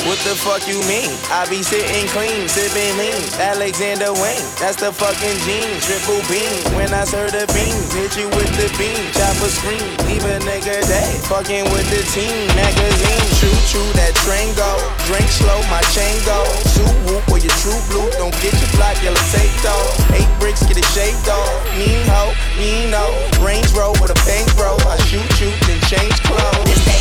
What 0.09 0.17
the 0.25 0.33
fuck 0.33 0.65
you 0.65 0.81
mean? 0.89 1.13
I 1.29 1.45
be 1.53 1.61
sitting 1.61 2.09
clean, 2.09 2.49
sipping 2.49 2.97
lean. 2.97 3.21
Alexander 3.37 4.09
Wang, 4.09 4.41
that's 4.57 4.81
the 4.81 4.89
fucking 4.89 5.37
jeans. 5.45 5.85
Triple 5.85 6.17
beam. 6.25 6.49
When 6.73 6.89
I 6.89 7.05
serve 7.05 7.29
the 7.29 7.45
beans, 7.53 7.93
hit 7.93 8.17
you 8.17 8.25
with 8.33 8.49
the 8.57 8.73
beam. 8.81 8.97
Chopper 9.13 9.53
screen, 9.53 9.85
leave 10.09 10.25
a 10.25 10.41
nigga 10.41 10.81
dead. 10.81 11.13
Fucking 11.29 11.69
with 11.69 11.85
the 11.93 12.01
team. 12.09 12.49
Magazine, 12.57 13.29
choo 13.37 13.53
choo, 13.69 13.85
that 14.01 14.17
train 14.25 14.49
go. 14.57 14.73
Drink 15.05 15.29
slow, 15.29 15.61
my 15.69 15.85
chain 15.93 16.17
go. 16.25 16.41
Suit 16.73 16.89
whoop 17.05 17.21
or 17.29 17.37
your 17.37 17.53
true 17.61 17.77
blue. 17.93 18.09
Don't 18.17 18.33
get 18.41 18.57
your 18.57 18.71
block 18.81 18.97
yellow 19.05 19.21
tape 19.29 19.53
though. 19.61 20.17
Eight 20.17 20.31
bricks, 20.41 20.65
get 20.65 20.73
it 20.73 20.89
shaved 20.97 21.29
off. 21.29 21.53
Mean 21.77 22.01
hoe, 22.09 22.33
mean 22.57 22.89
no. 22.89 23.13
Range 23.45 23.69
roll 23.77 23.93
with 24.01 24.09
a 24.09 24.17
bank 24.25 24.49
roll. 24.57 24.81
I 24.89 24.97
shoot 25.05 25.29
you, 25.37 25.53
then 25.69 25.77
change 25.85 26.17
clothes. 26.25 26.98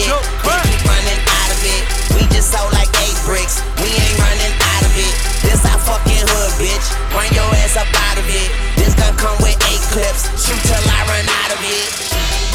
Shit. 0.00 0.22
They 0.44 0.56
keep 0.64 0.82
running 0.88 1.20
out 1.20 1.50
of 1.52 1.60
it. 1.64 1.82
We 2.16 2.22
just 2.32 2.52
sold 2.52 2.72
like 2.72 2.88
eight 3.04 3.18
bricks. 3.24 3.60
We 3.80 3.88
ain't 3.92 4.18
running 4.18 4.54
out 4.56 4.82
of 4.84 4.92
it. 4.96 5.14
This 5.44 5.60
our 5.64 5.80
fucking 5.80 6.24
hood, 6.24 6.52
bitch. 6.56 6.86
Run 7.12 7.28
your 7.36 7.48
ass 7.60 7.76
up 7.76 7.88
out 8.08 8.18
of 8.18 8.26
it. 8.28 8.50
This 8.76 8.94
gun 8.96 9.14
come 9.16 9.36
with 9.42 9.56
eight 9.68 9.82
clips. 9.92 10.28
Shoot 10.40 10.60
till 10.64 10.80
I 10.80 11.00
run 11.08 11.26
out 11.28 11.50
of 11.52 11.60
it. 11.60 11.88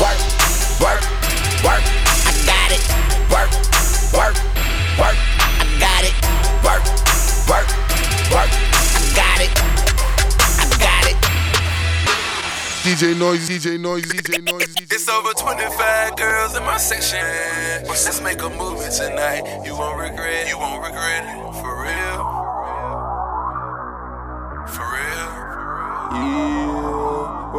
Work, 0.02 0.20
work, 0.82 1.02
work. 1.64 2.05
DJ 12.96 13.12
Noise, 13.20 13.50
DJ 13.50 13.78
Noise, 13.78 14.06
DJ 14.06 14.40
Noise. 14.50 14.74
It's 14.90 15.10
over 15.10 15.34
25 15.34 16.16
girls 16.16 16.56
in 16.56 16.64
my 16.64 16.78
section. 16.78 17.20
Let's 17.90 18.22
make 18.22 18.42
a 18.42 18.50
movie 18.50 18.90
tonight. 18.90 19.44
You 19.66 19.76
won't 19.76 20.00
regret 20.00 20.48
it. 20.48 20.48
You 20.48 20.58
won't 20.58 20.82
regret 20.82 21.26
it. 21.28 21.36
For 21.60 21.76
real. 21.76 22.24
For 24.72 24.88
real. 24.96 25.28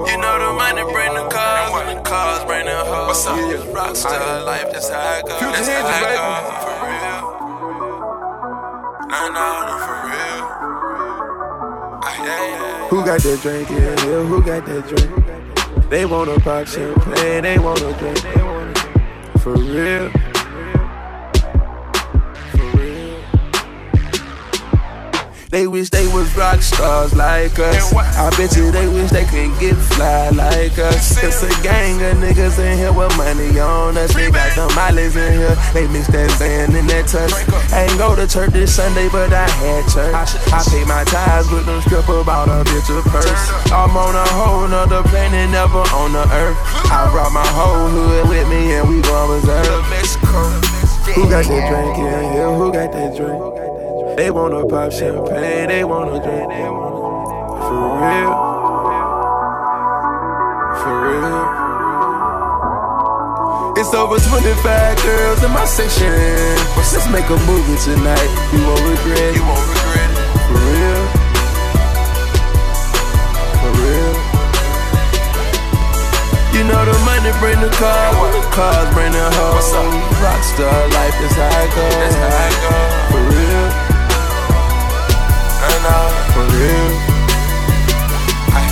You 0.08 0.16
know 0.16 0.38
the 0.40 0.52
money 0.56 0.90
bring 0.90 1.12
the 1.12 1.28
cars, 1.28 1.84
and 1.84 1.98
the 1.98 2.02
cars 2.02 2.42
bring 2.46 2.64
the 2.64 2.72
hoes. 2.74 3.06
What's 3.08 3.26
up? 3.26 3.36
It's 3.38 3.62
rockstar 3.76 4.42
life, 4.42 4.72
that's 4.72 4.88
how 4.88 5.20
goes. 5.20 5.36
Future 5.36 5.52
That's 5.52 5.68
how 5.68 6.00
baby. 6.00 6.16
goes. 6.16 6.64
For 6.64 6.76
real. 6.88 7.20
Nah, 9.12 9.28
nah, 9.36 9.84
for 9.84 9.96
real. 10.08 10.48
Ah, 12.00 12.24
yeah, 12.24 12.56
yeah. 12.56 12.75
Who 12.90 13.04
got 13.04 13.20
that 13.20 13.40
drink 13.42 13.68
in 13.70 13.76
here? 13.76 14.22
Who 14.24 14.42
got 14.42 14.64
that 14.66 14.86
drink? 14.86 15.90
They 15.90 16.06
wanna 16.06 16.38
pop 16.38 16.66
champagne, 16.68 17.42
they 17.42 17.58
wanna 17.58 17.92
drink. 17.98 18.18
For 19.40 19.54
real. 19.56 20.25
They 25.56 25.66
wish 25.66 25.88
they 25.88 26.06
was 26.12 26.28
rock 26.36 26.60
stars 26.60 27.14
like 27.14 27.58
us. 27.58 27.90
I 27.96 28.28
bet 28.36 28.54
you 28.60 28.70
they 28.70 28.88
wish 28.92 29.08
they 29.08 29.24
could 29.24 29.58
get 29.58 29.72
fly 29.88 30.28
like 30.28 30.76
us. 30.76 31.16
It's 31.24 31.40
a 31.40 31.48
gang 31.64 31.96
of 32.04 32.20
niggas 32.20 32.60
in 32.60 32.76
here 32.76 32.92
with 32.92 33.16
money 33.16 33.58
on 33.58 33.96
us. 33.96 34.12
They 34.12 34.30
got 34.30 34.52
them 34.52 34.68
mileage 34.76 35.16
in 35.16 35.32
here. 35.32 35.56
They 35.72 35.88
mix 35.88 36.08
that 36.08 36.28
Zan 36.36 36.76
and 36.76 36.84
that 36.92 37.08
touch. 37.08 37.32
I 37.72 37.88
ain't 37.88 37.96
go 37.96 38.14
to 38.14 38.28
church 38.28 38.52
this 38.52 38.76
Sunday, 38.76 39.08
but 39.08 39.32
I 39.32 39.48
had 39.48 39.88
church. 39.88 40.12
I 40.52 40.60
pay 40.68 40.84
my 40.84 41.04
tithes 41.08 41.48
with 41.50 41.64
them 41.64 41.80
stripper, 41.88 42.20
bought 42.20 42.52
a 42.52 42.60
bitch 42.68 42.92
a 42.92 43.00
purse. 43.08 43.72
I'm 43.72 43.96
on 43.96 44.12
a 44.12 44.28
whole 44.36 44.68
nother 44.68 45.08
planet, 45.08 45.48
never 45.48 45.80
on 45.96 46.12
the 46.12 46.28
earth. 46.36 46.58
I 46.92 47.08
brought 47.10 47.32
my 47.32 47.48
whole 47.56 47.88
hood 47.88 48.28
with 48.28 48.46
me 48.52 48.76
and 48.76 48.86
we 48.90 49.00
gon' 49.00 49.40
reserve. 49.40 49.88
Who 51.16 51.24
got 51.32 51.48
that 51.48 51.64
drink 51.72 51.96
in 51.96 52.32
here? 52.36 52.52
Who 52.52 52.70
got 52.70 52.92
that 52.92 53.16
drink? 53.16 53.75
They 54.14 54.30
wanna 54.30 54.64
pop 54.66 54.92
champagne, 54.92 55.66
they 55.68 55.82
wanna 55.82 56.22
drink. 56.22 56.52
For 57.66 57.82
real. 57.98 58.32
For 60.80 60.94
real. 61.02 61.66
It's 63.76 63.92
over 63.92 64.16
25 64.16 65.02
girls 65.02 65.42
in 65.42 65.50
my 65.50 65.64
section. 65.66 66.12
Let's 66.76 67.08
make 67.10 67.28
a 67.28 67.36
movie 67.50 67.76
tonight. 67.82 68.30
You 68.54 68.62
won't 68.64 68.84
regret. 68.88 69.34
You 69.34 69.42
won't 69.42 69.66
regret. 69.74 70.10
For 70.46 70.60
real. 70.70 71.02
For 73.60 73.72
real. 73.82 74.14
You 76.54 76.62
know 76.64 76.82
the 76.86 76.96
money 77.04 77.32
bring 77.40 77.60
the 77.60 77.68
car, 77.76 78.14
the 78.32 78.40
cars 78.54 78.88
bring 78.94 79.12
the 79.12 79.28
hoes. 79.34 79.74
Rockstar 80.22 80.88
life, 80.94 81.16
that's 81.20 81.34
how 81.34 81.64
it 81.64 81.70
goes. 81.74 81.94
That's 82.00 82.16
how 82.16 82.48
it 82.48 82.56
goes. 82.64 82.92
For 83.10 83.20
real. 83.34 83.95
Nah. 85.82 86.08
For 86.32 86.44
real. 86.56 86.88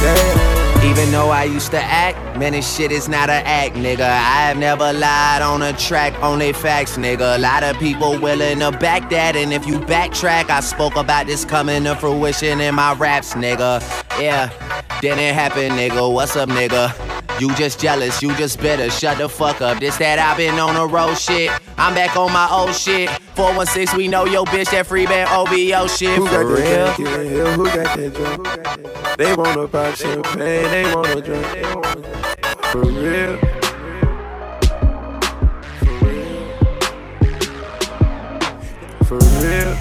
Damn. 0.00 0.84
Even 0.84 1.10
though 1.12 1.30
I 1.30 1.44
used 1.44 1.70
to 1.70 1.80
act, 1.80 2.38
man, 2.38 2.52
this 2.52 2.76
shit 2.76 2.92
is 2.92 3.08
not 3.08 3.30
an 3.30 3.42
act, 3.46 3.74
nigga. 3.74 4.06
I've 4.06 4.58
never 4.58 4.92
lied 4.92 5.40
on 5.40 5.62
a 5.62 5.72
track, 5.72 6.12
only 6.22 6.52
facts, 6.52 6.98
nigga. 6.98 7.36
A 7.36 7.38
lot 7.38 7.62
of 7.62 7.78
people 7.78 8.18
willing 8.20 8.58
to 8.58 8.70
back 8.70 9.08
that, 9.10 9.34
and 9.34 9.52
if 9.52 9.66
you 9.66 9.78
backtrack, 9.80 10.50
I 10.50 10.60
spoke 10.60 10.96
about 10.96 11.26
this 11.26 11.44
coming 11.44 11.84
to 11.84 11.94
fruition 11.94 12.60
in 12.60 12.74
my 12.74 12.92
raps, 12.94 13.34
nigga. 13.34 13.80
Yeah, 14.20 14.50
didn't 15.00 15.34
happen, 15.34 15.72
nigga. 15.72 16.12
What's 16.12 16.36
up, 16.36 16.50
nigga? 16.50 17.03
You 17.40 17.52
just 17.56 17.80
jealous, 17.80 18.22
you 18.22 18.34
just 18.36 18.60
better 18.60 18.88
shut 18.90 19.18
the 19.18 19.28
fuck 19.28 19.60
up. 19.60 19.80
This 19.80 19.96
that 19.98 20.20
I've 20.20 20.36
been 20.36 20.58
on 20.58 20.76
a 20.76 20.86
roll. 20.86 21.14
shit. 21.14 21.50
I'm 21.76 21.94
back 21.94 22.16
on 22.16 22.32
my 22.32 22.48
old 22.48 22.74
shit. 22.74 23.10
416, 23.34 23.98
we 23.98 24.06
know 24.06 24.24
your 24.24 24.44
bitch, 24.44 24.70
that 24.70 24.86
free 24.86 25.04
band 25.06 25.28
OVO 25.30 25.88
shit. 25.88 26.16
Who 26.16 26.28
for 26.28 26.46
real? 26.46 26.92
Hill, 26.92 27.52
who 27.54 27.64
got 27.64 27.96
that 27.96 28.14
drink? 28.14 29.16
They 29.18 29.34
wanna 29.34 29.66
pop 29.66 29.96
champagne, 29.96 30.70
they 30.70 30.94
wanna 30.94 31.20
drink. 31.20 31.44
For 32.70 32.82
real. 32.82 33.38
For 35.80 35.98
real. 36.04 36.54
For 39.04 39.18
real. 39.42 39.76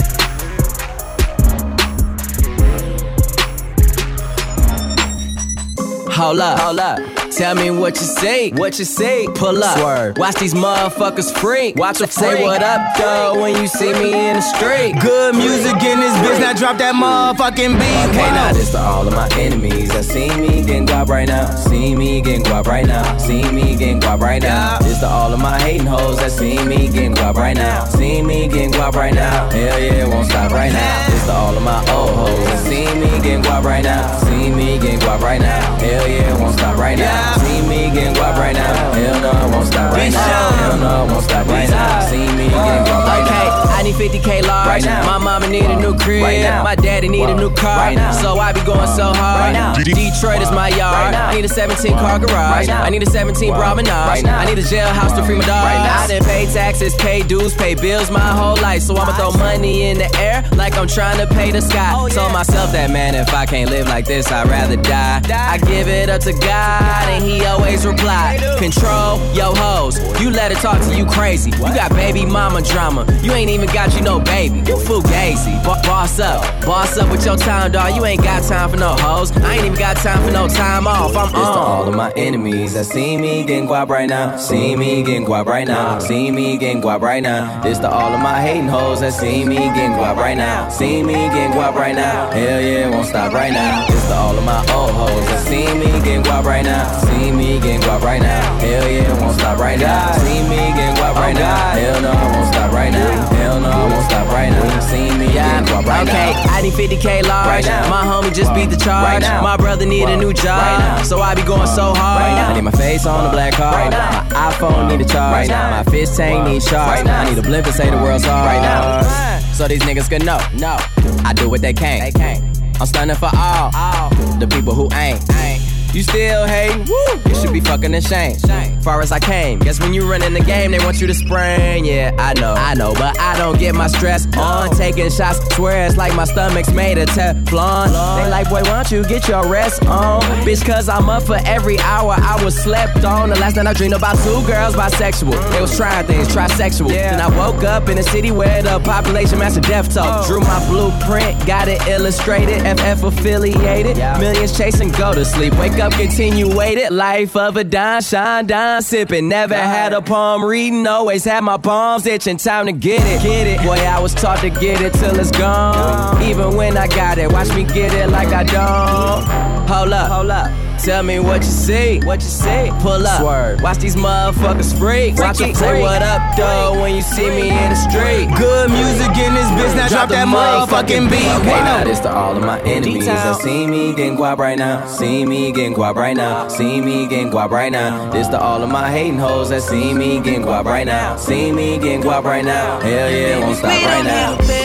Hold 6.12 6.40
up, 6.40 6.60
hold 6.60 6.80
up. 6.80 7.13
Tell 7.38 7.56
me 7.56 7.72
what 7.72 7.96
you 7.96 8.06
see, 8.06 8.52
what 8.52 8.78
you 8.78 8.86
see. 8.86 9.28
Pull 9.34 9.64
up, 9.64 9.80
Swerve. 9.80 10.18
watch 10.18 10.36
these 10.36 10.54
motherfuckers 10.54 11.36
freak. 11.36 11.76
Watch 11.76 11.98
them 11.98 12.10
say 12.10 12.44
what 12.44 12.62
up, 12.62 12.96
though, 12.96 13.42
when 13.42 13.60
you 13.60 13.68
see 13.68 13.92
me 13.94 14.30
in 14.30 14.36
the 14.36 14.42
street. 14.42 14.94
Good 15.02 15.36
music 15.36 15.82
in 15.82 16.00
this 16.00 16.14
bitch, 16.18 16.40
now 16.40 16.54
drop 16.54 16.78
that 16.78 16.94
motherfucking 16.94 17.74
beat. 17.80 18.10
Okay, 18.10 18.30
now 18.32 18.54
this 18.54 18.72
to 18.72 18.80
all 18.80 19.08
of 19.08 19.14
my 19.14 19.28
enemies 19.40 19.90
that 19.90 20.06
see 20.06 20.30
me 20.38 20.64
getting 20.64 20.86
guap 20.86 21.08
right 21.08 21.28
now. 21.28 21.56
See 21.56 21.96
me 21.96 22.22
getting 22.22 22.44
guap 22.44 22.68
right 22.68 22.86
now. 22.86 23.18
See 23.18 23.42
me 23.52 23.76
getting 23.76 24.00
guap 24.00 24.20
right 24.20 24.42
now. 24.42 24.78
This 24.80 24.93
to 25.04 25.10
all 25.10 25.34
of 25.34 25.40
my 25.40 25.60
hating 25.60 25.86
hoes 25.86 26.18
that 26.20 26.32
see 26.32 26.56
me 26.64 26.88
getting 26.88 27.14
guap 27.14 27.36
right 27.36 27.58
now. 27.58 27.84
See 27.84 28.22
me 28.22 28.48
getting 28.48 28.72
guap 28.72 28.94
right 28.94 29.14
now. 29.14 29.50
Hell 29.50 29.78
yeah, 29.78 30.06
it 30.06 30.08
won't 30.08 30.28
stop 30.28 30.50
right 30.52 30.72
now. 30.72 31.10
This 31.10 31.26
to 31.26 31.34
all 31.34 31.58
of 31.58 31.62
my 31.62 31.80
old 31.92 32.16
hoes 32.16 32.46
that 32.48 32.60
see 32.60 32.88
me 32.96 33.12
getting 33.20 33.44
guap 33.44 33.64
right 33.64 33.84
now. 33.84 34.18
See 34.20 34.50
me 34.50 34.80
getting 34.80 35.02
guap 35.02 35.20
right 35.20 35.42
now. 35.42 35.60
Hell 35.76 36.08
yeah, 36.08 36.34
it 36.34 36.40
won't 36.40 36.58
stop 36.58 36.78
right 36.78 36.98
now. 36.98 37.36
See 37.36 37.62
me 37.68 37.92
getting 37.94 38.14
guap 38.14 38.38
right 38.38 38.56
now. 38.56 38.94
Hell 38.94 39.20
no, 39.20 39.32
it 39.46 39.52
won't 39.52 39.68
stop 39.68 39.92
right 39.92 40.12
now. 40.12 40.20
Uh, 40.24 40.52
Hell 40.54 40.78
no, 40.78 41.04
it 41.04 41.12
won't 41.12 41.24
stop 41.26 41.48
right 41.48 41.70
now. 41.70 41.98
Uh, 41.98 42.08
see 42.08 42.26
me 42.38 42.48
getting 42.48 42.86
guap 42.88 43.06
right 43.06 43.26
now. 43.26 43.73
I 43.84 43.88
need 43.88 43.96
50k 43.96 44.48
large. 44.48 44.68
Right 44.68 44.86
now. 44.86 45.06
My 45.06 45.18
mama 45.18 45.50
need 45.50 45.66
a 45.66 45.78
new 45.78 45.94
crib. 45.98 46.24
Right 46.24 46.40
now. 46.40 46.64
My 46.64 46.74
daddy 46.74 47.10
need 47.10 47.28
a 47.28 47.36
new 47.36 47.54
car. 47.54 47.76
Right 47.76 47.96
now. 47.96 48.14
So 48.14 48.40
I 48.40 48.54
be 48.54 48.64
going 48.64 48.88
so 48.88 49.12
hard. 49.12 49.42
Right 49.42 49.52
now. 49.52 49.74
Detroit 49.76 50.42
is 50.42 50.52
my 50.52 50.70
yard. 50.70 50.80
Right 50.94 51.12
now. 51.12 51.28
I 51.28 51.36
need 51.36 51.44
a 51.44 51.50
17 51.50 51.92
car 51.92 52.18
garage. 52.18 52.32
Right 52.32 52.68
now. 52.68 52.82
I 52.82 52.90
need 52.90 53.04
a 53.04 53.06
17 53.06 53.54
promenade. 53.54 53.92
Right 53.92 54.24
now. 54.24 54.40
I 54.40 54.46
need 54.46 54.58
a 54.58 54.62
jailhouse 54.62 55.14
to 55.18 55.24
free 55.26 55.36
my 55.36 55.44
dog. 55.44 55.66
Right 55.66 55.84
now. 55.84 56.04
I 56.04 56.08
done 56.08 56.24
pay 56.24 56.46
taxes, 56.46 56.96
pay 56.96 57.24
dues, 57.24 57.54
pay 57.54 57.76
bills 57.76 58.10
my 58.10 58.22
whole 58.22 58.56
life. 58.62 58.84
So 58.84 58.96
I'ma 58.96 59.18
throw 59.18 59.32
money 59.32 59.90
in 59.90 59.98
the 59.98 60.10
air 60.18 60.48
like 60.56 60.78
I'm 60.78 60.88
trying 60.88 61.18
to 61.18 61.28
pay 61.36 61.52
the 61.52 61.62
sky. 61.62 61.92
Oh, 61.94 62.08
Told 62.08 62.32
myself 62.32 62.72
that 62.72 62.90
man, 62.90 63.16
if 63.16 63.34
I 63.34 63.46
can't 63.46 63.70
live 63.70 63.88
like 63.88 64.06
this, 64.06 64.32
I'd 64.32 64.48
rather 64.48 64.78
die. 64.78 65.22
I 65.30 65.58
give 65.58 65.90
it 65.90 66.10
up 66.10 66.22
to 66.22 66.32
God, 66.32 67.10
and 67.10 67.26
He 67.26 67.44
always 67.44 67.86
reply. 67.86 68.38
Control 68.60 69.20
yo 69.34 69.54
hoes. 69.56 70.00
You 70.22 70.30
let 70.30 70.54
it 70.54 70.60
talk 70.60 70.80
to 70.84 70.96
you 70.96 71.06
crazy. 71.06 71.52
You 71.52 71.76
got 71.76 71.92
baby 71.92 72.26
mama 72.26 72.62
drama. 72.62 73.06
You 73.22 73.34
ain't 73.34 73.50
even 73.50 73.73
got 73.74 73.94
you 73.96 74.02
no 74.02 74.20
baby. 74.20 74.60
You 74.60 74.78
fugazi. 74.78 75.62
Bo- 75.64 75.82
boss 75.84 76.20
up, 76.20 76.42
boss 76.62 76.98
up 76.98 77.10
with 77.12 77.26
your 77.26 77.36
time, 77.36 77.72
dog. 77.72 77.96
You 77.96 78.06
ain't 78.06 78.22
got 78.22 78.44
time 78.44 78.70
for 78.70 78.78
no 78.78 78.96
hoes. 78.96 79.32
I 79.38 79.56
ain't 79.56 79.66
even 79.66 79.78
got 79.78 79.98
time 79.98 80.24
for 80.24 80.32
no 80.32 80.48
time 80.48 80.88
off. 80.88 81.16
I'm 81.16 81.28
This 81.28 81.34
to 81.34 81.40
all 81.40 81.88
of 81.88 81.96
my 81.96 82.12
enemies 82.16 82.74
that 82.76 82.86
see 82.86 83.18
me 83.18 83.44
getting 83.44 83.68
guap 83.68 83.90
right 83.90 84.08
now. 84.08 84.38
See 84.38 84.76
me 84.76 85.02
getting 85.04 85.26
guap 85.26 85.46
right 85.46 85.68
now. 85.68 86.00
See 86.00 86.32
me 86.32 86.58
getting 86.58 86.82
guap 86.82 87.02
right 87.02 87.24
now. 87.24 87.62
This 87.64 87.80
to 87.80 87.90
all 87.90 88.14
of 88.14 88.22
my 88.22 88.40
hating 88.40 88.68
hoes 88.68 89.00
that 89.02 89.14
see 89.14 89.44
me 89.44 89.56
getting 89.56 89.94
guap 89.94 90.18
right 90.18 90.38
now. 90.38 90.70
See 90.70 91.02
me 91.02 91.14
getting 91.14 91.54
guap 91.54 91.74
right 91.76 91.96
now. 91.96 92.30
Hell 92.32 92.62
yeah, 92.62 92.88
it 92.88 92.92
won't 92.92 93.08
stop 93.08 93.34
right 93.34 93.52
now. 93.52 93.88
This 93.88 94.06
to 94.08 94.14
all 94.14 94.38
of 94.38 94.44
my 94.46 94.60
old 94.74 94.92
hoes 94.92 95.26
that 95.28 95.40
see 95.48 95.74
me 95.74 95.88
getting 96.06 96.24
guap 96.24 96.44
right 96.44 96.64
now. 96.64 96.86
See 97.00 97.32
me 97.32 97.60
getting 97.60 97.82
guap 97.82 98.02
right 98.02 98.22
now. 98.22 98.60
Hell 98.60 98.88
yeah, 98.88 99.12
it 99.12 99.22
won't 99.22 99.40
stop 99.40 99.58
right 99.58 99.80
now. 99.80 100.12
See 100.14 100.44
me 100.44 100.58
getting 100.78 100.96
guap 100.96 101.16
right 101.16 101.34
now. 101.34 101.72
Hell 101.72 102.02
no, 102.02 102.12
it 102.12 102.36
won't 102.36 102.54
stop 102.54 102.72
right 102.72 102.92
now. 102.92 103.43
Hell 103.54 103.62
no, 103.62 103.86
it 103.86 103.92
won't 103.92 104.06
stop 104.06 104.28
right 104.30 104.50
now. 104.50 104.80
See 104.80 105.16
me 105.16 105.28
guap 105.28 105.86
right 105.86 106.08
okay, 106.08 106.34
now. 106.34 106.56
I 106.56 106.62
need 106.64 106.74
50k 106.74 107.28
large. 107.28 107.48
Right 107.48 107.66
now. 107.66 107.88
My 107.88 108.04
homie 108.04 108.34
just 108.34 108.52
beat 108.56 108.72
the 108.72 108.78
charge. 108.78 109.22
Right. 109.22 109.44
My 109.44 109.58
brother 109.58 109.86
need 109.86 110.10
a 110.10 110.18
new 110.18 110.34
job. 110.34 110.58
Right. 110.58 111.06
So 111.06 111.20
I 111.20 111.36
be 111.36 111.44
going 111.44 111.68
so 111.68 111.94
hard. 111.94 112.24
I 112.24 112.54
need 112.56 112.62
my 112.62 112.72
face 112.72 113.06
on 113.06 113.26
the 113.26 113.30
black 113.30 113.54
card. 113.54 113.92
My 113.92 114.52
iPhone 114.52 114.90
need 114.90 115.02
a 115.02 115.06
charge. 115.06 115.50
My 115.50 115.84
fist 115.84 116.18
tank 116.18 116.48
need 116.48 116.64
charge. 116.64 117.06
I 117.06 117.30
need 117.30 117.38
a 117.38 117.44
blimp 117.44 117.68
and 117.68 117.76
say 117.76 117.92
the 117.92 117.98
world's 117.98 118.26
hard. 118.26 118.48
Right 118.48 118.62
now. 118.62 119.40
So 119.54 119.68
these 119.68 119.82
niggas 119.82 120.10
can 120.10 120.26
know. 120.26 120.40
No. 120.56 120.78
I 121.24 121.34
do 121.34 121.48
what 121.48 121.62
they 121.62 121.74
can't. 121.74 122.12
They 122.12 122.20
can't. 122.20 122.44
I'm 122.82 122.88
stunning 122.88 123.16
for 123.16 123.30
all. 123.36 123.70
All. 123.76 124.10
The 124.40 124.48
people 124.48 124.74
who 124.74 124.86
ain't. 124.96 125.22
Ain't. 125.36 125.73
You 125.94 126.02
still 126.02 126.48
hating? 126.48 126.86
Woo! 126.88 127.30
You 127.30 127.36
should 127.36 127.54
be 127.54 127.60
fucking 127.60 127.94
ashamed. 127.94 128.42
Far 128.84 129.02
as 129.02 129.12
I 129.12 129.20
came, 129.20 129.60
guess 129.60 129.80
when 129.80 129.94
you 129.94 130.10
run 130.10 130.24
in 130.24 130.34
the 130.34 130.42
game, 130.42 130.72
they 130.72 130.80
want 130.80 131.00
you 131.00 131.08
to 131.08 131.14
spring. 131.14 131.86
Yeah, 131.86 132.14
I 132.18 132.34
know, 132.34 132.54
I 132.54 132.74
know, 132.74 132.94
but 132.94 133.18
I 133.20 133.38
don't 133.38 133.58
get 133.58 133.76
my 133.76 133.88
stress 133.88 134.26
on. 134.36 134.76
Taking 134.76 135.10
shots, 135.10 135.40
swear 135.56 135.86
it's 135.86 135.96
like 135.96 136.16
my 136.16 136.26
stomach's 136.26 136.74
made 136.74 136.98
of 136.98 137.08
Teflon. 137.10 137.88
They 137.88 138.30
like, 138.30 138.50
boy, 138.50 138.64
why 138.64 138.84
don't 138.84 138.92
you 138.92 139.06
get 139.08 139.28
your 139.28 139.48
rest 139.48 139.86
on? 139.86 140.22
Bitch, 140.46 140.66
cause 140.66 140.90
I'm 140.90 141.10
up 141.10 141.24
for 141.24 141.40
every 141.46 141.80
hour 141.80 142.16
I 142.18 142.44
was 142.44 142.58
slept 142.62 143.06
on. 143.06 143.30
The 143.30 143.36
last 143.40 143.56
night 143.56 143.68
I 143.68 143.74
dreamed 143.74 143.94
about 143.94 144.18
two 144.24 144.46
girls 144.48 144.76
bisexual. 144.76 145.52
They 145.52 145.62
was 145.62 145.78
trying 145.78 146.06
things, 146.08 146.28
trisexual. 146.28 146.90
Then 146.90 147.22
I 147.22 147.30
woke 147.38 147.64
up 147.64 147.88
in 147.88 147.98
a 148.00 148.04
city 148.04 148.32
where 148.32 148.64
the 148.64 148.80
population 148.80 149.38
matched 149.40 149.58
a 149.58 149.62
death 149.62 149.94
toll. 149.94 150.24
Drew 150.26 150.40
my 150.42 150.66
blueprint, 150.68 151.46
got 151.46 151.68
it 151.68 151.86
illustrated, 151.88 152.62
FF 152.80 153.04
affiliated. 153.04 153.98
Millions 154.20 154.58
chasing, 154.58 154.92
go 154.92 155.14
to 155.14 155.24
sleep. 155.24 155.54
Wake 155.58 155.74
up, 155.74 155.83
continuated. 155.92 156.92
Life 156.92 157.36
of 157.36 157.58
a 157.58 157.64
dime, 157.64 158.02
shine, 158.02 158.48
dime, 158.48 158.82
sipping. 158.82 159.28
Never 159.28 159.56
had 159.56 159.94
a 159.94 160.02
palm 160.02 160.44
reading, 160.44 160.88
always 160.88 161.24
had 161.24 161.44
my 161.44 161.58
palms 161.58 162.06
itching. 162.06 162.38
Time 162.38 162.66
to 162.68 162.72
get 162.72 163.02
it, 163.02 163.22
get 163.22 163.48
it. 163.48 163.60
Boy, 163.60 163.74
I 163.74 164.00
was 164.00 164.14
taught 164.14 164.40
to 164.40 164.50
get 164.50 164.82
it 164.82 164.94
till 164.94 165.20
it's 165.20 165.32
gone. 165.32 166.22
Even 166.24 166.56
when 166.56 166.78
I 166.78 166.88
got 166.88 167.18
it, 167.18 167.32
watch 167.32 167.50
me 167.56 167.64
get 167.64 167.94
it 167.94 168.10
like 168.10 168.30
I 168.30 168.44
don't. 168.44 169.68
Hold 169.68 169.94
up, 169.94 170.12
hold 170.12 170.30
up. 170.30 170.63
Tell 170.84 171.02
me 171.02 171.18
what 171.18 171.38
you 171.38 171.50
see, 171.50 172.02
what 172.02 172.22
you 172.22 172.28
see. 172.28 172.70
Pull 172.82 173.08
up, 173.08 173.22
Swerve. 173.22 173.62
watch 173.62 173.78
these 173.78 173.96
motherfuckers 173.96 174.78
freak. 174.78 175.16
Watch 175.16 175.38
them 175.38 175.56
say 175.56 175.82
what 175.82 176.02
up, 176.02 176.36
though, 176.36 176.82
when 176.82 176.94
you 176.94 177.02
see 177.02 177.30
me 177.30 177.50
in 177.52 177.70
the 177.70 177.76
street. 177.76 178.28
Good 178.38 178.70
music 178.70 179.16
in 179.16 179.34
this 179.34 179.48
bitch, 179.56 179.76
now 179.78 179.88
drop 179.88 180.10
that 180.10 180.28
motherfucking 180.28 181.10
beat. 181.10 181.24
Okay, 181.40 181.64
now 181.64 181.86
this 181.86 182.02
to 182.02 182.12
all 182.12 182.36
of 182.36 182.44
my 182.44 182.60
enemies 182.64 183.06
that 183.06 183.38
see 183.38 183.66
me 183.66 183.94
getting 183.96 184.18
guap 184.18 184.40
right 184.40 184.58
now. 184.58 184.86
See 184.86 185.26
me 185.26 185.54
getting 185.54 185.74
guap 185.74 185.96
right 185.96 186.18
now. 186.18 186.50
See 186.50 186.82
me 186.82 187.08
getting 187.08 187.32
guap 187.32 187.52
right 187.52 187.72
now. 187.72 188.12
This 188.12 188.28
to 188.28 188.38
all 188.42 188.62
of 188.62 188.70
my 188.70 188.92
hating 188.92 189.20
hoes 189.20 189.52
that 189.52 189.62
see 189.62 189.94
me 189.94 190.20
getting 190.20 190.42
guap 190.42 190.66
right 190.66 190.86
now. 190.86 191.16
See 191.16 191.54
me 191.54 191.78
getting 191.78 192.02
guap 192.02 192.26
right 192.26 192.44
now. 192.44 192.82
Hell 192.82 193.10
yeah, 193.10 193.38
it 193.38 193.40
won't 193.40 193.56
stop 193.56 193.72
right 193.72 194.04
now. 194.04 194.63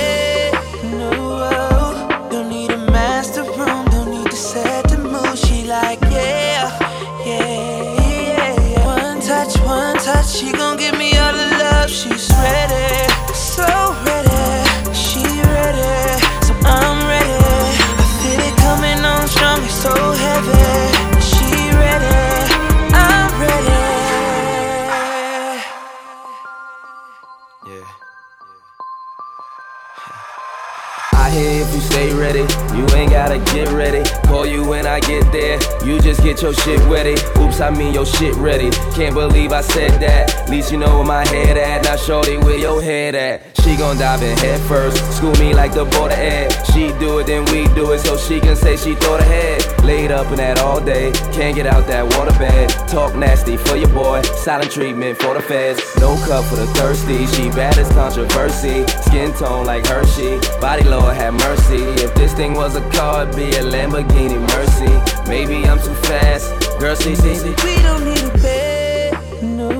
You 32.36 32.86
ain't 32.94 33.10
gotta 33.10 33.38
get 33.54 33.68
ready. 33.70 34.02
Call 34.26 34.46
you 34.46 34.64
when 34.64 34.86
I 34.86 35.00
get 35.00 35.30
there, 35.32 35.58
you 35.84 36.00
just 36.00 36.22
get 36.22 36.42
your 36.42 36.52
shit 36.52 36.80
ready. 36.80 37.14
Oops, 37.40 37.60
I 37.60 37.70
mean 37.70 37.94
your 37.94 38.06
shit 38.06 38.34
ready. 38.34 38.70
Can't 38.94 39.14
believe 39.14 39.52
I 39.52 39.62
said 39.62 40.00
that. 40.00 40.48
Least 40.50 40.70
you 40.70 40.78
know 40.78 40.98
where 40.98 41.06
my 41.06 41.26
head 41.28 41.56
at. 41.56 41.84
Now, 41.84 41.96
shorty, 41.96 42.36
where 42.36 42.58
your 42.58 42.82
head 42.82 43.14
at? 43.14 43.42
She 43.62 43.76
gon' 43.76 43.98
dive 43.98 44.22
in 44.22 44.36
head 44.38 44.60
first. 44.60 44.96
School 45.16 45.34
me 45.36 45.54
like 45.54 45.72
the 45.72 45.84
border 45.84 46.14
ed. 46.14 46.50
She 46.72 46.88
do 46.98 47.18
it, 47.18 47.26
then 47.26 47.44
we 47.46 47.66
do 47.74 47.92
it, 47.92 48.00
so 48.00 48.16
she 48.16 48.40
can 48.40 48.56
say 48.56 48.76
she 48.76 48.94
thought 48.94 49.20
ahead. 49.20 49.64
Laid 49.84 50.10
up 50.10 50.30
in 50.30 50.36
that 50.36 50.58
all 50.58 50.80
day, 50.80 51.12
can't 51.32 51.54
get 51.54 51.66
out 51.66 51.86
that 51.86 52.04
water 52.16 52.36
bed. 52.38 52.68
Talk 52.88 53.14
nasty 53.14 53.56
for 53.56 53.76
your 53.76 53.88
boy, 53.88 54.22
silent 54.22 54.70
treatment 54.70 55.18
for 55.18 55.34
the 55.34 55.40
feds. 55.40 55.80
No 55.98 56.16
cup 56.26 56.44
for 56.44 56.56
the 56.56 56.66
thirsty, 56.78 57.26
she 57.26 57.48
bad 57.50 57.78
as 57.78 57.88
controversy. 57.92 58.86
Skin 59.02 59.32
tone 59.34 59.64
like 59.64 59.86
Hershey, 59.86 60.38
body 60.60 60.84
Lord 60.84 61.16
have 61.16 61.34
mercy. 61.34 61.84
If 62.04 62.17
this 62.18 62.34
thing 62.34 62.54
was 62.54 62.74
a 62.76 62.82
car, 62.90 63.26
be 63.26 63.46
a 63.60 63.62
Lamborghini 63.62 64.38
Mercy. 64.52 65.30
Maybe 65.30 65.64
I'm 65.68 65.78
too 65.78 65.94
fast, 66.08 66.50
girl, 66.80 66.96
see, 66.96 67.14
see, 67.14 67.34
see. 67.36 67.54
We 67.64 67.80
don't 67.82 68.04
need 68.04 68.24
a 68.24 68.38
bed, 68.38 69.42
no. 69.42 69.78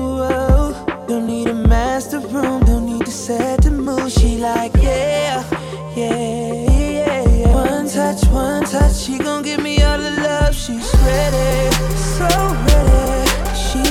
Don't 1.07 1.27
need 1.27 1.47
a 1.47 1.53
master 1.53 2.19
room, 2.19 2.63
don't 2.65 2.85
need 2.85 3.05
to 3.05 3.11
set 3.11 3.63
the 3.63 3.71
mood. 3.71 4.11
She 4.11 4.37
like, 4.37 4.73
yeah, 4.75 5.43
yeah, 5.95 6.15
yeah, 6.15 7.27
yeah. 7.27 7.53
One 7.53 7.89
touch, 7.89 8.23
one 8.27 8.63
touch, 8.63 8.95
she 8.95 9.17
gon' 9.17 9.43
give 9.43 9.61
me 9.61 9.81
all 9.83 9.97
the 9.97 10.11
love. 10.11 10.55
She's 10.55 10.89
ready, 11.03 11.75
so 12.15 12.29
ready. 12.67 13.29
She 13.65 13.83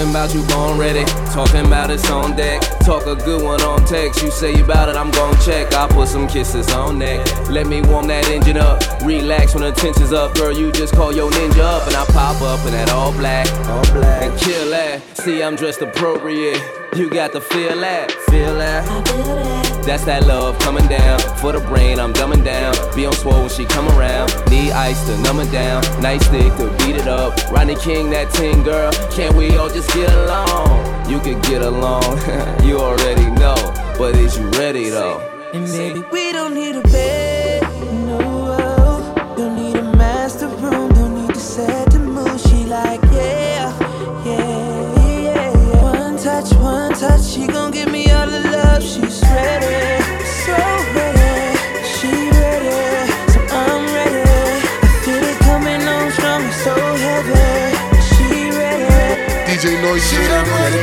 Talking 0.00 0.14
about 0.14 0.34
you 0.34 0.42
born 0.44 0.78
ready. 0.78 1.04
Talking 1.30 1.66
about 1.66 1.90
it's 1.90 2.08
on 2.10 2.34
deck. 2.34 2.62
Talk 2.86 3.04
a 3.04 3.14
good 3.14 3.44
one 3.44 3.60
on 3.60 3.84
text. 3.84 4.22
You 4.22 4.30
say 4.30 4.58
about 4.58 4.88
it, 4.88 4.96
I'm 4.96 5.10
gon' 5.10 5.38
check. 5.42 5.74
I'll 5.74 5.88
put 5.88 6.08
some 6.08 6.26
kisses 6.26 6.72
on 6.72 6.98
neck. 6.98 7.20
Let 7.50 7.66
me 7.66 7.82
warm 7.82 8.06
that 8.06 8.26
engine 8.30 8.56
up. 8.56 8.80
Relax 9.02 9.54
when 9.54 9.62
the 9.62 9.72
tension's 9.72 10.14
up. 10.14 10.34
Girl, 10.36 10.56
you 10.56 10.72
just 10.72 10.94
call 10.94 11.14
your 11.14 11.30
ninja 11.30 11.60
up. 11.60 11.86
And 11.86 11.94
I 11.94 12.06
pop 12.06 12.40
up 12.40 12.64
in 12.64 12.72
that 12.72 12.90
all 12.90 13.12
black. 13.12 13.46
All 13.68 13.82
black. 13.92 14.22
And 14.22 14.40
kill 14.40 14.70
that. 14.70 15.02
See, 15.18 15.42
I'm 15.42 15.54
dressed 15.54 15.82
appropriate. 15.82 16.79
You 16.96 17.08
got 17.08 17.30
to 17.32 17.40
feel 17.40 17.78
that. 17.80 18.10
Feel 18.30 18.56
that. 18.56 18.84
That's 19.86 20.04
that 20.06 20.26
love 20.26 20.58
coming 20.58 20.88
down. 20.88 21.20
For 21.38 21.52
the 21.52 21.60
brain, 21.60 22.00
I'm 22.00 22.12
dumbing 22.12 22.44
down. 22.44 22.74
Be 22.96 23.06
on 23.06 23.12
swole 23.12 23.40
when 23.40 23.48
she 23.48 23.64
come 23.64 23.88
around. 23.90 24.28
Need 24.50 24.72
ice 24.72 25.06
to 25.06 25.16
numb 25.18 25.38
it 25.38 25.52
down. 25.52 25.82
Nice 26.02 26.26
stick 26.26 26.52
to 26.56 26.68
beat 26.78 26.96
it 26.96 27.06
up. 27.06 27.36
Rodney 27.52 27.76
King, 27.76 28.10
that 28.10 28.30
ting 28.32 28.64
girl. 28.64 28.92
Can't 29.12 29.36
we 29.36 29.56
all 29.56 29.68
just 29.68 29.92
get 29.94 30.12
along? 30.12 31.08
You 31.08 31.20
could 31.20 31.40
get 31.44 31.62
along. 31.62 32.02
you 32.64 32.78
already 32.78 33.30
know. 33.30 33.56
But 33.96 34.16
is 34.16 34.36
you 34.36 34.48
ready 34.50 34.88
though? 34.90 35.20
And 35.52 35.66
baby, 35.66 36.04
we 36.12 36.32
don't 36.32 36.54
need 36.54 36.76
a 36.76 36.82
bed, 36.82 37.19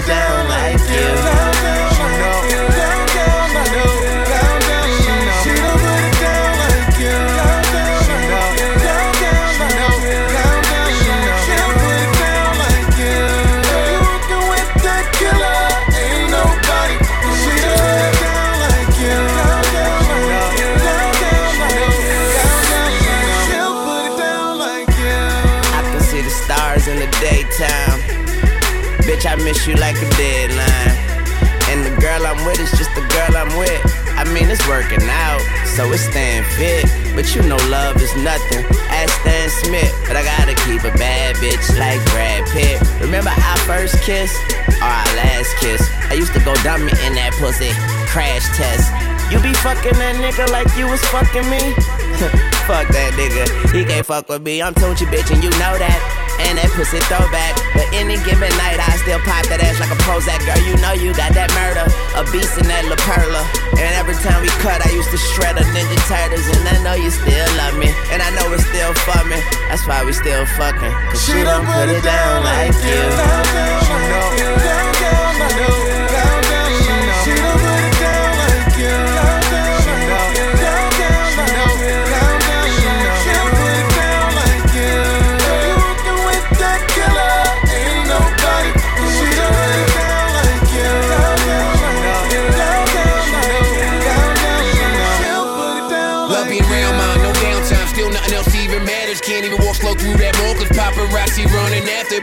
down 0.08 0.47
working 34.68 35.04
out, 35.10 35.42
so 35.66 35.90
it's 35.92 36.04
staying 36.04 36.44
fit. 36.56 36.86
But 37.16 37.34
you 37.36 37.42
know, 37.44 37.58
love 37.72 38.02
is 38.02 38.14
nothing. 38.18 38.64
Ask 38.92 39.10
Stan 39.22 39.50
Smith, 39.64 39.94
but 40.08 40.16
I 40.16 40.24
gotta 40.24 40.56
keep 40.68 40.84
a 40.84 40.94
bad 40.98 41.36
bitch 41.38 41.66
like 41.80 42.04
Brad 42.12 42.48
Pitt. 42.52 42.80
Remember 43.02 43.32
our 43.32 43.58
first 43.66 44.00
kiss 44.04 44.32
or 44.80 44.88
our 44.88 45.10
last 45.18 45.56
kiss? 45.60 45.82
I 46.10 46.14
used 46.14 46.34
to 46.34 46.40
go 46.44 46.54
dummy 46.64 46.92
in 47.06 47.16
that 47.16 47.34
pussy, 47.40 47.72
crash 48.08 48.46
test. 48.56 48.92
You 49.32 49.40
be 49.42 49.54
fucking 49.60 49.98
that 50.00 50.16
nigga 50.16 50.50
like 50.52 50.70
you 50.78 50.88
was 50.88 51.04
fucking 51.12 51.50
me? 51.50 51.60
fuck 52.70 52.88
that 52.90 53.14
nigga, 53.16 53.46
he 53.74 53.84
can't 53.84 54.06
fuck 54.06 54.30
with 54.30 54.42
me. 54.42 54.62
I'm 54.62 54.74
Tunechi 54.74 55.06
bitch, 55.08 55.34
and 55.34 55.44
you 55.44 55.50
know 55.52 55.78
that. 55.78 56.17
And 56.46 56.58
that 56.58 56.70
pussy 56.78 57.02
throwback. 57.10 57.58
But 57.74 57.90
any 57.94 58.18
given 58.22 58.54
night, 58.62 58.78
I 58.78 58.94
still 59.02 59.18
pop 59.26 59.50
that 59.50 59.64
ass 59.64 59.82
like 59.82 59.90
a 59.90 59.98
Prozac. 60.06 60.38
Girl, 60.46 60.60
you 60.68 60.78
know 60.78 60.94
you 60.94 61.14
got 61.18 61.34
that 61.34 61.50
murder. 61.58 61.90
A 62.14 62.22
beast 62.30 62.58
in 62.62 62.70
that 62.70 62.86
La 62.86 62.98
Perla. 63.02 63.42
And 63.78 63.94
every 63.98 64.14
time 64.22 64.42
we 64.42 64.50
cut, 64.62 64.86
I 64.86 64.90
used 64.94 65.10
to 65.10 65.18
shred 65.34 65.58
a 65.58 65.66
Ninja 65.74 65.98
Turtles. 66.06 66.46
And 66.54 66.70
I 66.70 66.78
know 66.86 66.94
you 66.94 67.10
still 67.10 67.50
love 67.58 67.74
me. 67.82 67.90
And 68.14 68.22
I 68.22 68.30
know 68.38 68.54
it's 68.54 68.66
still 68.70 68.94
for 69.06 69.22
me. 69.26 69.42
That's 69.70 69.86
why 69.90 70.06
we 70.06 70.14
still 70.14 70.46
fucking. 70.58 70.94
Cause 71.10 71.22
she, 71.26 71.42
don't 71.42 71.66
put 71.66 71.90
it 71.90 72.04
down 72.06 72.46
like 72.46 72.78
you. 72.86 73.02
Love 73.18 73.48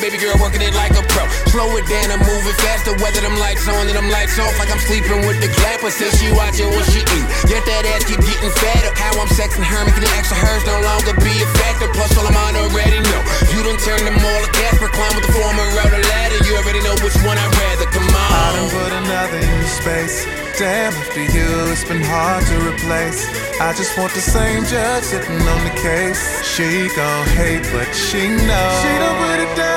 Baby 0.05 0.21
girl 0.21 0.37
working 0.37 0.61
it 0.61 0.77
like 0.77 0.93
a 0.93 1.01
pro. 1.17 1.25
Slow 1.49 1.64
it 1.81 1.88
down, 1.88 2.12
I'm 2.12 2.21
moving 2.21 2.53
faster. 2.61 2.93
Whether 3.01 3.25
them 3.25 3.40
lights 3.40 3.64
on 3.64 3.88
and 3.88 3.97
them 3.97 4.12
lights 4.12 4.37
off, 4.37 4.53
like 4.61 4.69
I'm 4.69 4.77
sleeping 4.85 5.25
with 5.25 5.40
the 5.40 5.49
clapper. 5.49 5.88
Says 5.88 6.12
she 6.21 6.29
watching 6.29 6.69
what 6.77 6.85
she 6.93 7.01
eat. 7.01 7.27
Yet 7.49 7.64
that 7.64 7.88
ass 7.88 8.05
keep 8.05 8.21
getting 8.21 8.53
fatter. 8.53 8.93
How 9.01 9.17
I'm 9.17 9.33
sexing 9.33 9.64
her, 9.64 9.81
making 9.88 10.05
the 10.05 10.12
extra 10.12 10.37
hers 10.37 10.61
no 10.69 10.77
longer 10.85 11.17
be 11.25 11.33
a 11.40 11.49
factor. 11.57 11.88
Plus, 11.97 12.12
all 12.21 12.29
I'm 12.29 12.37
on 12.37 12.53
already 12.53 13.01
know. 13.01 13.21
You 13.49 13.64
done 13.64 13.81
turned 13.81 14.05
them 14.05 14.21
all 14.21 14.40
to 14.45 14.51
Casper, 14.53 14.93
climb 14.93 15.17
with 15.17 15.25
the 15.25 15.33
former 15.33 15.64
route 15.73 15.88
the 15.88 16.05
ladder. 16.05 16.37
You 16.45 16.53
already 16.61 16.85
know 16.85 17.01
which 17.01 17.17
one 17.25 17.40
I'd 17.40 17.49
rather. 17.64 17.88
Come 17.88 18.05
on. 18.05 18.29
I 18.29 18.61
done 18.61 18.69
put 18.77 18.93
another 19.09 19.40
in 19.40 19.64
space. 19.64 20.29
Damn, 20.61 20.93
after 20.93 21.25
you, 21.33 21.49
it's 21.73 21.88
been 21.88 22.05
hard 22.05 22.45
to 22.53 22.57
replace. 22.61 23.25
I 23.57 23.73
just 23.73 23.97
want 23.97 24.12
the 24.12 24.21
same 24.21 24.69
judge 24.69 25.09
sitting 25.09 25.40
on 25.49 25.61
the 25.64 25.75
case. 25.81 26.45
She 26.45 26.93
gon' 26.93 27.25
hate, 27.40 27.64
but 27.73 27.88
she 27.97 28.29
knows. 28.29 28.77
She 28.85 28.93
don't 29.01 29.17
put 29.17 29.40
it 29.40 29.57
down 29.57 29.74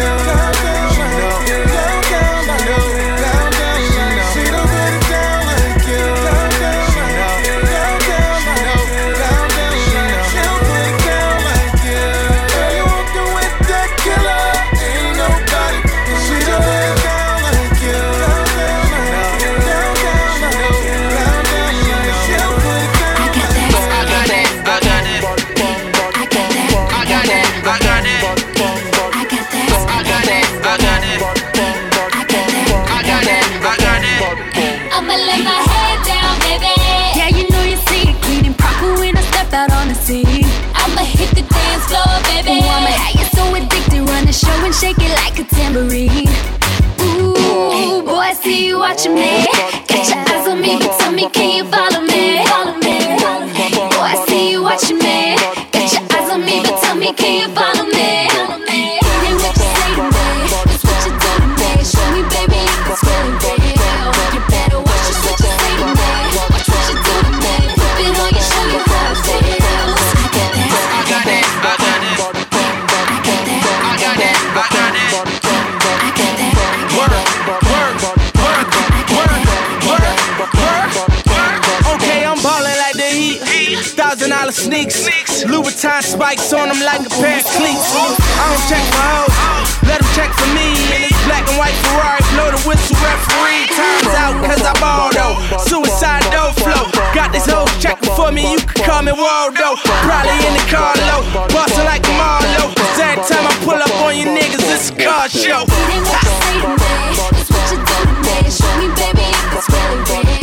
like 0.00 0.69
shake 44.80 44.96
it 44.98 45.12
like 45.24 45.38
a 45.38 45.44
tambourine. 45.44 46.26
Ooh, 47.02 48.02
boy, 48.02 48.16
I 48.16 48.32
see 48.32 48.66
you 48.66 48.78
watching 48.78 49.14
me. 49.14 49.44
Got 49.86 50.08
your 50.08 50.18
eyes 50.32 50.48
on 50.48 50.58
me, 50.62 50.78
tell 50.98 51.12
me, 51.12 51.28
can 51.28 51.50
you 51.58 51.64
follow 51.70 52.00
me? 52.00 52.42
Follow 52.46 52.76
me. 52.78 52.96
Boy, 53.92 54.08
I 54.14 54.24
see 54.26 54.52
you 54.52 54.62
watching 54.62 54.96
me. 54.96 55.36
Got 55.70 55.92
your 55.92 56.02
eyes 56.16 56.30
on 56.32 56.40
me, 56.46 56.62
but 56.64 56.80
tell 56.80 56.96
me, 56.96 57.12
can 57.12 57.40
you 57.40 57.54
follow 57.54 57.74
me? 57.74 57.79
Thousand 83.80 84.30
dollar 84.30 84.52
sneaks. 84.52 85.08
Louboutin 85.48 86.02
spikes 86.02 86.52
on 86.52 86.68
them 86.68 86.80
like 86.84 87.00
a 87.00 87.10
pair 87.16 87.40
of 87.40 87.46
cleats. 87.56 87.88
I 87.96 88.44
don't 88.52 88.64
check 88.68 88.84
for 88.92 89.04
hoes, 89.08 89.32
let 89.88 89.98
them 90.00 90.10
check 90.12 90.30
for 90.36 90.48
me. 90.52 90.76
In 90.94 91.00
this 91.08 91.16
black 91.24 91.48
and 91.48 91.56
white 91.56 91.74
Ferrari, 91.88 92.20
blow 92.36 92.52
the 92.52 92.60
whistle 92.68 92.96
referee. 93.00 93.72
Time's 93.72 94.14
out 94.20 94.36
cause 94.44 94.62
I 94.62 94.74
ball 94.80 95.08
though. 95.16 95.36
Suicide 95.64 96.24
dough 96.28 96.52
flow. 96.60 96.92
Got 97.16 97.32
this 97.32 97.48
whole 97.48 97.66
check 97.80 97.98
for 98.14 98.30
me, 98.30 98.52
you 98.52 98.60
can 98.60 98.84
call 98.84 99.02
me 99.02 99.12
Waldo. 99.12 99.80
Probably 100.04 100.36
in 100.44 100.54
the 100.54 100.64
car 100.68 100.94
low, 101.08 101.24
bustin' 101.48 101.84
like 101.84 102.04
Marlo. 102.20 102.70
Every 103.00 103.24
time 103.24 103.48
I 103.48 103.54
pull 103.64 103.80
up 103.80 103.90
on 104.04 104.16
you 104.16 104.26
niggas, 104.26 104.60
it's 104.70 104.90
a 104.90 104.94
car 104.94 105.28
show. 105.28 105.64
Show 108.50 108.76
me, 108.78 108.88
baby, 108.98 109.22
if 109.22 109.54
it's 109.54 109.68
really 109.70 110.26
real. 110.26 110.39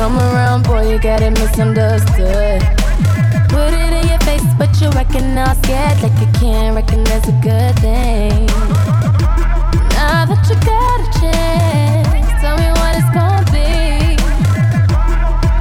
Come 0.00 0.18
around, 0.18 0.62
boy, 0.64 0.90
you 0.90 0.98
got 0.98 1.20
it 1.20 1.30
misunderstood. 1.32 2.62
Put 3.50 3.74
it 3.74 3.89
but 4.60 4.78
you 4.78 4.90
reckon 4.90 5.38
all 5.38 5.54
scared, 5.62 6.02
like 6.02 6.12
you 6.20 6.30
can't 6.38 6.76
recognize 6.76 7.26
a 7.26 7.36
good 7.40 7.74
thing. 7.80 8.44
Now 9.96 10.28
that 10.28 10.44
you 10.50 10.56
got 10.68 11.00
a 11.00 11.08
chance, 11.18 12.28
tell 12.42 12.58
me 12.60 12.68
what 12.76 12.92
it's 12.92 13.08
gonna 13.16 13.40
be. 13.56 14.20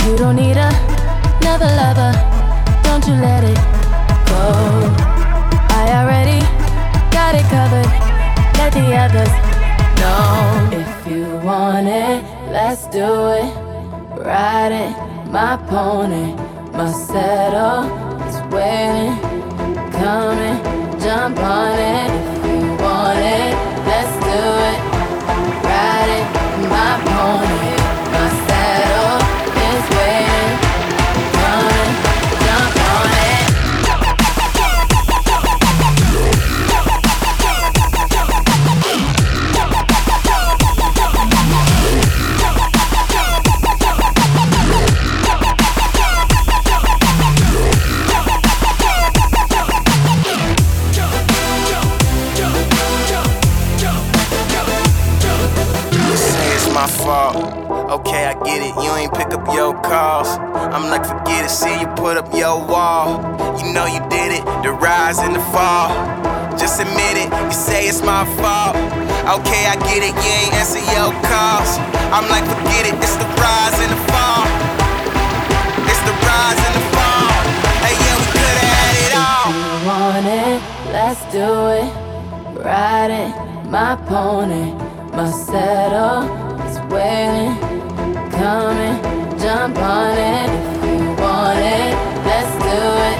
You 0.03 0.17
don't 0.17 0.35
need 0.35 0.57
a, 0.57 0.67
another 1.39 1.71
lover, 1.79 2.11
don't 2.83 3.07
you 3.07 3.15
let 3.23 3.41
it 3.45 3.59
go. 4.27 4.43
I 5.79 5.83
already 5.99 6.41
got 7.15 7.35
it 7.39 7.47
covered. 7.55 7.87
Let 8.59 8.73
the 8.73 8.83
others 8.99 9.33
know. 10.01 10.75
If 10.75 11.07
you 11.09 11.23
want 11.47 11.87
it, 11.87 12.21
let's 12.51 12.85
do 12.87 13.07
it. 13.39 13.49
Ride 14.27 14.73
it, 14.73 15.31
my 15.31 15.55
pony, 15.69 16.33
my 16.73 16.91
saddle 16.91 18.08
is 18.29 18.41
waiting, 18.53 19.19
coming, 19.91 20.99
jump 20.99 21.39
on 21.39 21.79
it. 21.79 22.38
Okay, 69.29 69.69
I 69.69 69.77
get 69.85 70.01
it. 70.01 70.17
You 70.25 70.31
ain't 70.41 70.53
answer 70.57 70.81
your 70.89 71.13
calls. 71.29 71.77
I'm 72.09 72.25
like, 72.33 72.41
forget 72.49 72.89
it. 72.89 72.97
It's 72.97 73.13
the 73.13 73.29
rise 73.37 73.77
and 73.77 73.91
the 73.93 74.01
fall. 74.09 74.45
It's 75.85 76.01
the 76.01 76.15
rise 76.25 76.57
and 76.57 76.73
the 76.73 76.85
fall. 76.97 77.29
Hey, 77.85 77.93
yeah, 77.93 78.17
we 78.17 78.25
could've 78.33 78.73
had 78.73 78.95
it 79.05 79.13
all. 79.21 79.53
If 79.53 79.61
you 79.61 79.75
want 79.85 80.25
it, 80.25 80.57
let's 80.89 81.21
do 81.29 81.45
it. 81.77 82.09
Ride 82.65 83.11
it, 83.11 83.69
my 83.69 83.95
pony, 84.07 84.73
my 85.15 85.29
saddle 85.29 86.25
is 86.65 86.77
waiting, 86.91 87.55
coming, 88.31 88.97
jump 89.39 89.77
on 89.77 90.17
it. 90.17 90.49
If 90.49 91.01
you 91.01 91.07
want 91.21 91.59
it, 91.59 91.93
let's 92.25 92.51
do 92.65 92.79
it. 93.07 93.18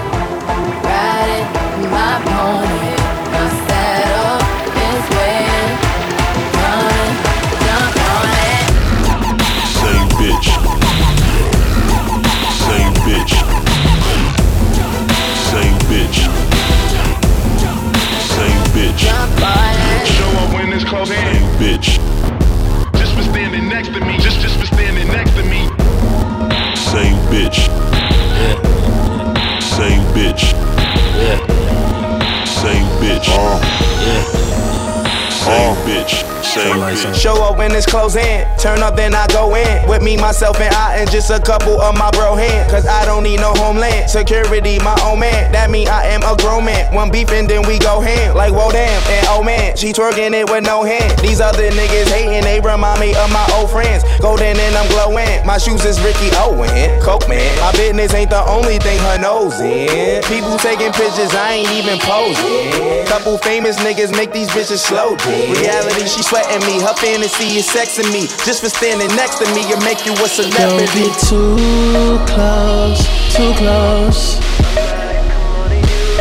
Bitch. 36.56 36.96
Same. 36.96 37.14
Show 37.14 37.42
up 37.42 37.58
when 37.58 37.72
it's 37.72 37.86
close 37.86 38.16
in. 38.16 38.46
Turn 38.58 38.82
up, 38.82 38.96
then 38.96 39.14
I 39.14 39.26
go 39.28 39.54
in. 39.54 39.88
With 39.88 40.02
me, 40.02 40.16
myself, 40.16 40.60
and 40.60 40.74
I, 40.74 40.96
and 40.96 41.10
just 41.10 41.30
a 41.30 41.40
couple 41.40 41.80
of 41.80 41.96
my 41.96 42.10
bro 42.12 42.34
hands. 42.34 42.70
Cause 42.70 42.86
I 42.86 43.04
don't 43.04 43.22
need 43.22 43.40
no 43.40 43.52
homeland. 43.54 44.10
Security, 44.10 44.78
my 44.80 44.96
own 45.04 45.20
man. 45.20 45.52
That 45.52 45.70
mean 45.70 45.88
I 45.88 46.06
am 46.06 46.22
a 46.22 46.36
grown 46.36 46.64
man. 46.64 46.92
One 46.94 47.10
beef 47.10 47.30
and 47.30 47.48
then 47.48 47.66
we 47.66 47.78
go 47.78 48.00
ham. 48.00 48.36
Like, 48.36 48.52
whoa, 48.52 48.70
damn. 48.70 49.02
And 49.10 49.26
oh 49.30 49.42
man, 49.42 49.76
she 49.76 49.92
twerking 49.92 50.32
it 50.32 50.50
with 50.50 50.64
no 50.64 50.82
hand. 50.82 51.18
These 51.20 51.40
other 51.40 51.70
niggas 51.70 52.08
hating, 52.08 52.42
they 52.42 52.60
remind 52.60 53.00
me 53.00 53.14
of 53.14 53.30
my 53.32 53.46
old 53.56 53.70
friends. 53.70 54.04
Golden 54.20 54.56
and 54.58 54.76
I'm 54.76 54.88
glowing. 54.90 55.44
My 55.46 55.58
shoes 55.58 55.84
is 55.84 56.00
Ricky 56.00 56.30
Owen. 56.36 56.68
Coke 57.00 57.28
man. 57.28 57.48
My 57.60 57.72
business 57.72 58.14
ain't 58.14 58.30
the 58.30 58.42
only 58.48 58.78
thing 58.78 58.98
her 59.00 59.18
nose 59.18 59.60
in. 59.60 60.22
People 60.24 60.56
taking 60.58 60.92
pictures, 60.92 61.34
I 61.34 61.62
ain't 61.62 61.72
even 61.72 61.98
posing. 62.00 63.06
Couple 63.06 63.38
famous 63.38 63.76
niggas 63.80 64.12
make 64.12 64.32
these 64.32 64.48
bitches 64.50 64.78
slow 64.78 65.16
down. 65.16 65.52
Reality, 65.56 66.06
she 66.06 66.22
sweating 66.42 66.66
me. 66.66 66.80
Her 66.80 66.94
fantasy 66.94 67.58
is 67.58 67.66
sexing 67.66 68.12
me. 68.12 68.26
Just 68.44 68.62
for 68.62 68.68
standing 68.68 69.08
next 69.16 69.38
to 69.38 69.46
me, 69.54 69.72
and 69.72 69.82
make 69.84 70.04
you 70.06 70.12
a 70.12 70.16
Don't 70.16 70.28
celebrity. 70.28 71.08
get 71.08 71.18
too 71.28 72.18
close, 72.26 73.00
too 73.34 73.52
close. 73.54 74.40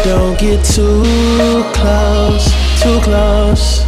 Don't 0.03 0.39
get 0.39 0.63
too 0.65 1.63
close, 1.73 2.45
too 2.81 2.99
close. 3.01 3.85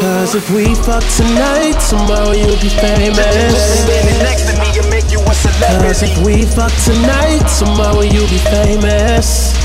Cause 0.00 0.34
if 0.34 0.50
we 0.50 0.74
fuck 0.74 1.04
tonight, 1.16 1.76
tomorrow 1.88 2.32
you'll 2.32 2.60
be 2.60 2.68
famous. 2.68 3.82
Standing 3.84 4.18
next 4.18 4.50
to 4.50 4.54
me, 4.60 4.90
make 4.90 5.10
you 5.10 5.20
a 5.20 5.34
Cause 5.80 6.02
if 6.02 6.24
we 6.24 6.44
fuck 6.44 6.72
tonight, 6.84 7.42
tomorrow 7.58 8.02
you'll 8.02 8.28
be 8.28 8.38
famous. 8.52 9.56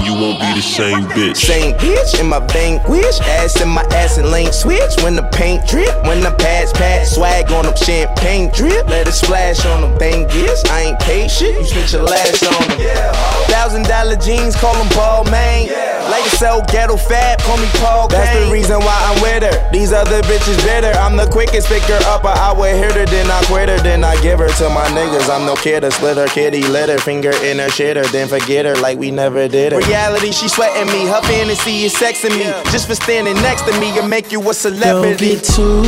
And 0.00 0.08
you 0.08 0.14
won't 0.14 0.40
be 0.40 0.54
the 0.54 0.62
same 0.62 1.04
bitch. 1.12 1.36
Same 1.36 1.76
bitch 1.76 2.18
in 2.18 2.26
my 2.26 2.40
vanquish, 2.46 3.20
ass 3.20 3.60
in 3.60 3.68
my 3.68 3.82
ass 3.92 4.16
and 4.16 4.30
lane 4.30 4.52
switch. 4.52 4.96
When 5.02 5.14
the 5.14 5.24
paint 5.24 5.66
drip, 5.68 5.92
when 6.06 6.20
the 6.20 6.30
pads 6.30 6.72
pass, 6.72 7.14
swag 7.14 7.52
on 7.52 7.66
them 7.66 7.76
champagne 7.76 8.50
drip. 8.54 8.88
Let 8.88 9.08
it 9.08 9.12
splash 9.12 9.66
on 9.66 9.82
them 9.82 9.98
bangies. 9.98 10.64
I 10.70 10.88
ain't 10.88 11.00
paid 11.00 11.30
shit, 11.30 11.54
you 11.54 11.64
spent 11.64 11.92
your 11.92 12.02
last 12.04 12.42
on 12.44 12.78
them. 12.78 13.14
Thousand 13.52 13.84
dollar 13.84 14.16
jeans, 14.16 14.56
call 14.56 14.72
them 14.72 14.88
ball 14.96 15.24
man. 15.24 15.68
Like 16.10 16.24
to 16.24 16.30
sell 16.36 16.62
ghetto 16.62 16.96
fat, 16.96 17.38
call 17.42 17.58
me 17.58 17.68
Paul 17.74 18.08
That's 18.08 18.32
the 18.34 18.50
reason 18.50 18.80
why 18.80 18.96
I'm 19.04 19.20
with 19.22 19.42
her. 19.44 19.70
These 19.70 19.92
other 19.92 20.22
bitches 20.22 20.56
bitter. 20.64 20.96
I'm 20.98 21.16
the 21.16 21.26
quickest 21.26 21.68
picker 21.68 21.98
up. 22.06 22.24
I 22.24 22.52
would 22.52 22.74
hit 22.74 22.92
her, 22.92 23.06
then 23.06 23.30
I 23.30 23.42
quit 23.44 23.68
her, 23.68 23.78
then 23.78 24.02
I 24.02 24.20
give 24.22 24.38
her 24.38 24.48
to 24.48 24.68
my 24.70 24.86
niggas. 24.88 25.28
I'm 25.28 25.44
no 25.46 25.54
kidder, 25.56 25.90
split 25.90 26.16
her 26.16 26.26
kitty, 26.26 26.66
let 26.66 26.88
her 26.88 26.98
finger 26.98 27.30
in 27.44 27.58
her 27.58 27.68
shitter, 27.68 28.10
then 28.10 28.28
forget 28.28 28.64
her 28.64 28.76
like 28.76 28.98
we 28.98 29.10
never 29.10 29.46
did 29.46 29.72
her. 29.72 29.80
Reality, 29.90 30.30
she 30.30 30.46
sweating 30.46 30.86
me. 30.86 31.04
Her 31.08 31.20
fantasy 31.22 31.82
is 31.82 31.92
sexing 31.92 32.30
me. 32.38 32.44
Just 32.70 32.86
for 32.86 32.94
standing 32.94 33.34
next 33.42 33.62
to 33.62 33.72
me 33.80 33.98
and 33.98 34.08
make 34.08 34.30
you 34.30 34.38
a 34.38 34.44
Don't 34.44 34.54
celebrity. 34.54 35.34
get 35.34 35.42
too 35.42 35.82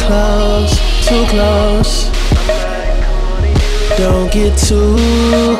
close, 0.00 0.72
too 1.06 1.22
close. 1.28 2.08
Don't 3.98 4.32
get 4.32 4.56
too 4.56 4.96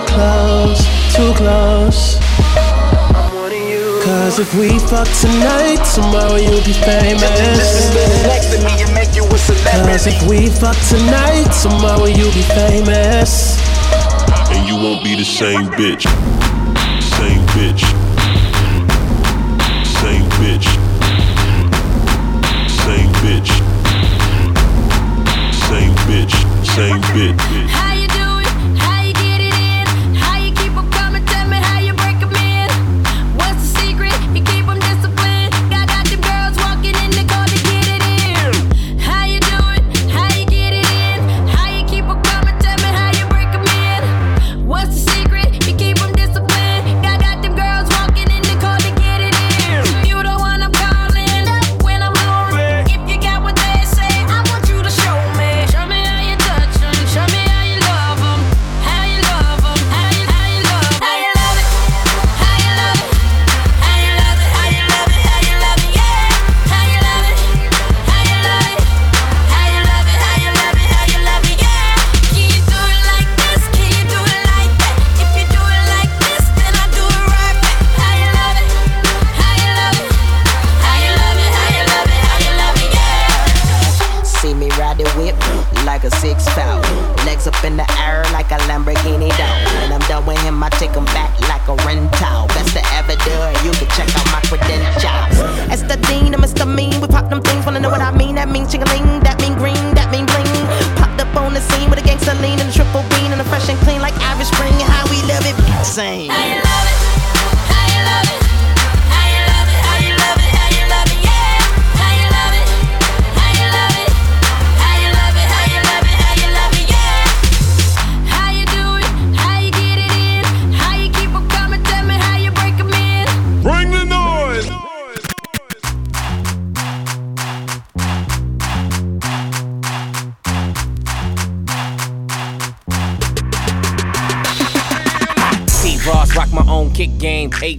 close, 0.09 0.81
too 1.15 1.35
close. 1.37 2.17
Cause 4.03 4.39
if 4.39 4.55
we 4.55 4.79
fuck 4.79 5.09
tonight, 5.21 5.85
tomorrow 5.95 6.37
you'll 6.37 6.65
be 6.65 6.73
famous. 6.73 7.21
next 8.25 8.57
to 8.57 8.59
me 8.65 8.73
and 8.85 8.95
make 8.95 9.15
you 9.15 9.25
a 9.25 9.29
Cause 9.29 10.07
if 10.07 10.23
we 10.27 10.49
fuck 10.49 10.79
tonight, 10.89 11.45
tomorrow 11.61 12.07
you'll 12.07 12.33
be 12.33 12.47
famous. 12.57 13.61
And 14.51 14.67
you 14.67 14.77
won't 14.77 15.05
be 15.05 15.15
the 15.15 15.27
same 15.27 15.67
bitch. 15.77 16.07
Same 17.17 17.41
bitch. 17.55 17.83
Same 20.01 20.27
bitch. 20.39 20.69
Same 22.69 23.13
bitch. 23.23 23.53
Same 25.67 25.95
bitch. 26.07 26.35
Same 26.67 27.01
bitch. 27.15 27.56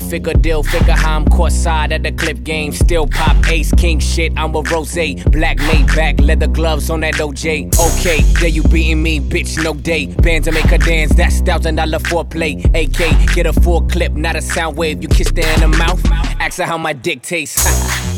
Figure 0.09 0.33
deal, 0.33 0.63
figure 0.63 0.93
how 0.93 1.17
I'm 1.17 1.25
caught 1.25 1.51
side 1.51 1.91
at 1.91 2.03
the 2.03 2.11
clip 2.11 2.43
game. 2.43 2.71
Still 2.71 3.07
pop 3.07 3.35
ace 3.49 3.71
king 3.73 3.99
shit. 3.99 4.33
I'm 4.37 4.55
a 4.55 4.61
rose. 4.61 4.97
Black 5.31 5.57
made 5.57 5.87
back, 5.95 6.19
leather 6.19 6.47
gloves 6.47 6.89
on 6.89 7.01
that 7.01 7.15
OJ. 7.15 7.77
Okay, 7.87 8.21
there 8.39 8.49
you 8.49 8.63
beating 8.63 9.03
me, 9.03 9.19
bitch, 9.19 9.61
no 9.63 9.73
day. 9.73 10.07
Bands 10.07 10.47
to 10.47 10.53
make 10.53 10.65
her 10.65 10.77
dance, 10.77 11.13
that's 11.15 11.41
thousand 11.41 11.75
dollar 11.75 11.99
foreplay. 11.99 12.63
AK, 12.73 13.35
get 13.35 13.45
a 13.45 13.53
full 13.53 13.81
clip, 13.81 14.13
not 14.13 14.35
a 14.35 14.41
sound 14.41 14.77
wave. 14.77 15.01
You 15.01 15.09
kiss 15.09 15.29
her 15.29 15.53
in 15.53 15.71
the 15.71 15.77
mouth, 15.77 16.01
ask 16.39 16.57
her 16.57 16.65
how 16.65 16.77
my 16.77 16.93
dick 16.93 17.21
tastes. 17.21 17.65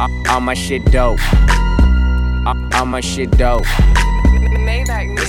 All 0.00 0.40
my 0.40 0.54
shit 0.54 0.84
dope. 0.92 1.18
All 2.74 2.86
my 2.86 3.00
shit 3.00 3.30
dope. 3.32 3.64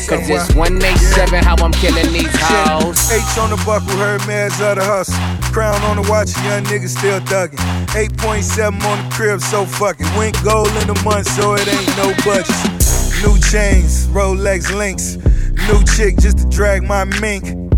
Cause 0.07 0.29
it's 0.29 0.53
187 0.53 1.43
how 1.43 1.55
I'm 1.57 1.71
killing 1.71 2.11
these 2.13 2.29
hoes. 2.33 3.11
H 3.11 3.37
on 3.39 3.49
the 3.49 3.61
buckle, 3.65 3.97
heard 3.97 4.25
man's 4.27 4.59
of 4.61 4.75
the 4.77 4.83
hustle. 4.83 5.15
Crown 5.51 5.81
on 5.83 6.01
the 6.01 6.09
watch, 6.09 6.35
young 6.43 6.63
nigga 6.65 6.87
still 6.87 7.19
thuggin'. 7.21 7.57
8.7 7.87 8.83
on 8.83 9.09
the 9.09 9.15
crib, 9.15 9.41
so 9.41 9.65
fuck 9.65 9.97
it. 9.99 10.17
Went 10.17 10.41
gold 10.43 10.69
in 10.81 10.87
the 10.87 11.01
month, 11.03 11.27
so 11.29 11.55
it 11.55 11.67
ain't 11.67 11.97
no 11.97 12.13
budget. 12.23 12.49
New 13.23 13.39
chains, 13.39 14.07
Rolex 14.07 14.75
links. 14.75 15.17
New 15.67 15.83
chick 15.95 16.17
just 16.17 16.37
to 16.39 16.49
drag 16.49 16.83
my 16.83 17.05
mink. 17.05 17.68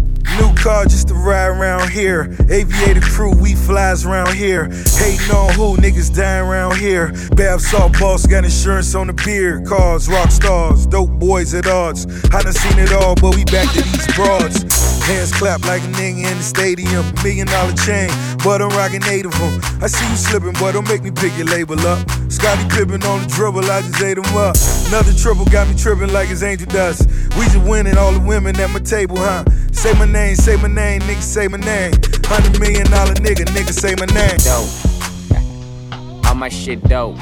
New 0.42 0.56
car 0.56 0.86
just 0.86 1.10
to 1.10 1.14
ride 1.14 1.50
around 1.50 1.92
here. 1.92 2.36
Aviator 2.50 3.02
crew, 3.02 3.32
we 3.32 3.54
flies 3.54 4.08
around 4.08 4.34
here. 4.34 4.66
Hating 4.98 5.30
on 5.30 5.54
who, 5.54 5.78
niggas 5.78 6.16
dying 6.16 6.48
around 6.48 6.78
here. 6.78 7.12
Bath 7.36 7.62
salt 7.62 7.94
boss 8.00 8.26
got 8.26 8.44
insurance 8.44 8.96
on 8.96 9.06
the 9.06 9.14
beer. 9.14 9.62
Cars, 9.62 10.10
rock 10.10 10.32
stars, 10.32 10.88
dope 10.88 11.12
boys 11.12 11.54
at 11.54 11.68
odds. 11.68 12.08
I 12.34 12.42
done 12.42 12.54
seen 12.54 12.80
it 12.80 12.92
all, 12.92 13.14
but 13.14 13.36
we 13.36 13.46
back 13.46 13.72
to 13.74 13.84
these 13.84 14.08
broads. 14.16 15.01
Hands 15.06 15.32
clap 15.34 15.66
like 15.66 15.82
a 15.84 15.88
nigga 15.88 16.30
in 16.32 16.38
the 16.38 16.44
stadium. 16.44 17.04
Million 17.24 17.48
dollar 17.48 17.74
chain, 17.74 18.10
but 18.44 18.62
I'm 18.62 18.70
rocking 18.70 19.04
eight 19.06 19.26
of 19.26 19.34
them. 19.40 19.60
I 19.82 19.88
see 19.88 20.08
you 20.10 20.16
slipping, 20.16 20.54
but 20.54 20.74
don't 20.74 20.88
make 20.88 21.04
me 21.04 21.12
pick 21.12 21.36
your 21.38 21.48
label 21.48 21.80
up. 21.88 22.00
Scottie 22.32 22.68
Pippen 22.70 23.04
on 23.04 23.22
the 23.24 23.28
dribble, 23.28 23.66
I 23.70 23.82
just 23.82 24.02
ate 24.02 24.18
up. 24.20 24.56
Another 24.88 25.14
triple 25.14 25.46
got 25.46 25.68
me 25.68 25.76
tripping 25.76 26.14
like 26.14 26.30
it's 26.30 26.44
angel 26.44 26.68
dust. 26.68 27.08
We 27.38 27.46
just 27.46 27.58
winning 27.68 27.98
all 27.98 28.12
the 28.12 28.20
women 28.20 28.60
at 28.60 28.70
my 28.70 28.80
table, 28.80 29.18
huh? 29.18 29.44
Say 29.72 29.94
my 29.94 30.06
name, 30.06 30.36
say 30.36 30.56
my 30.58 30.68
name, 30.68 31.02
nigga, 31.02 31.22
say 31.22 31.48
my 31.48 31.58
name. 31.58 31.94
Hundred 32.26 32.60
million 32.60 32.86
dollar 32.90 33.14
nigga, 33.16 33.46
nigga, 33.52 33.74
say 33.74 33.96
my 33.98 34.06
name. 34.14 34.38
Dope. 34.46 36.26
All 36.28 36.36
my 36.36 36.50
shit 36.50 36.82
dope. 36.84 37.18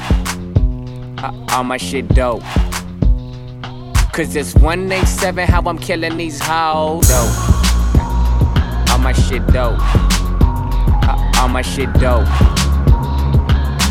Uh, 1.18 1.32
All 1.52 1.64
my 1.64 1.76
shit 1.76 2.06
dope. 2.08 2.42
Cause 4.12 4.34
it's 4.36 4.54
187 4.54 5.48
how 5.48 5.62
I'm 5.62 5.78
killing 5.78 6.16
these 6.16 6.40
hoes. 6.40 7.08
Dope. 7.08 7.69
My 9.02 9.12
shit 9.12 9.46
dope. 9.48 9.78
Uh, 9.80 11.32
All 11.38 11.48
my 11.48 11.62
shit 11.62 11.92
dope. 11.94 12.26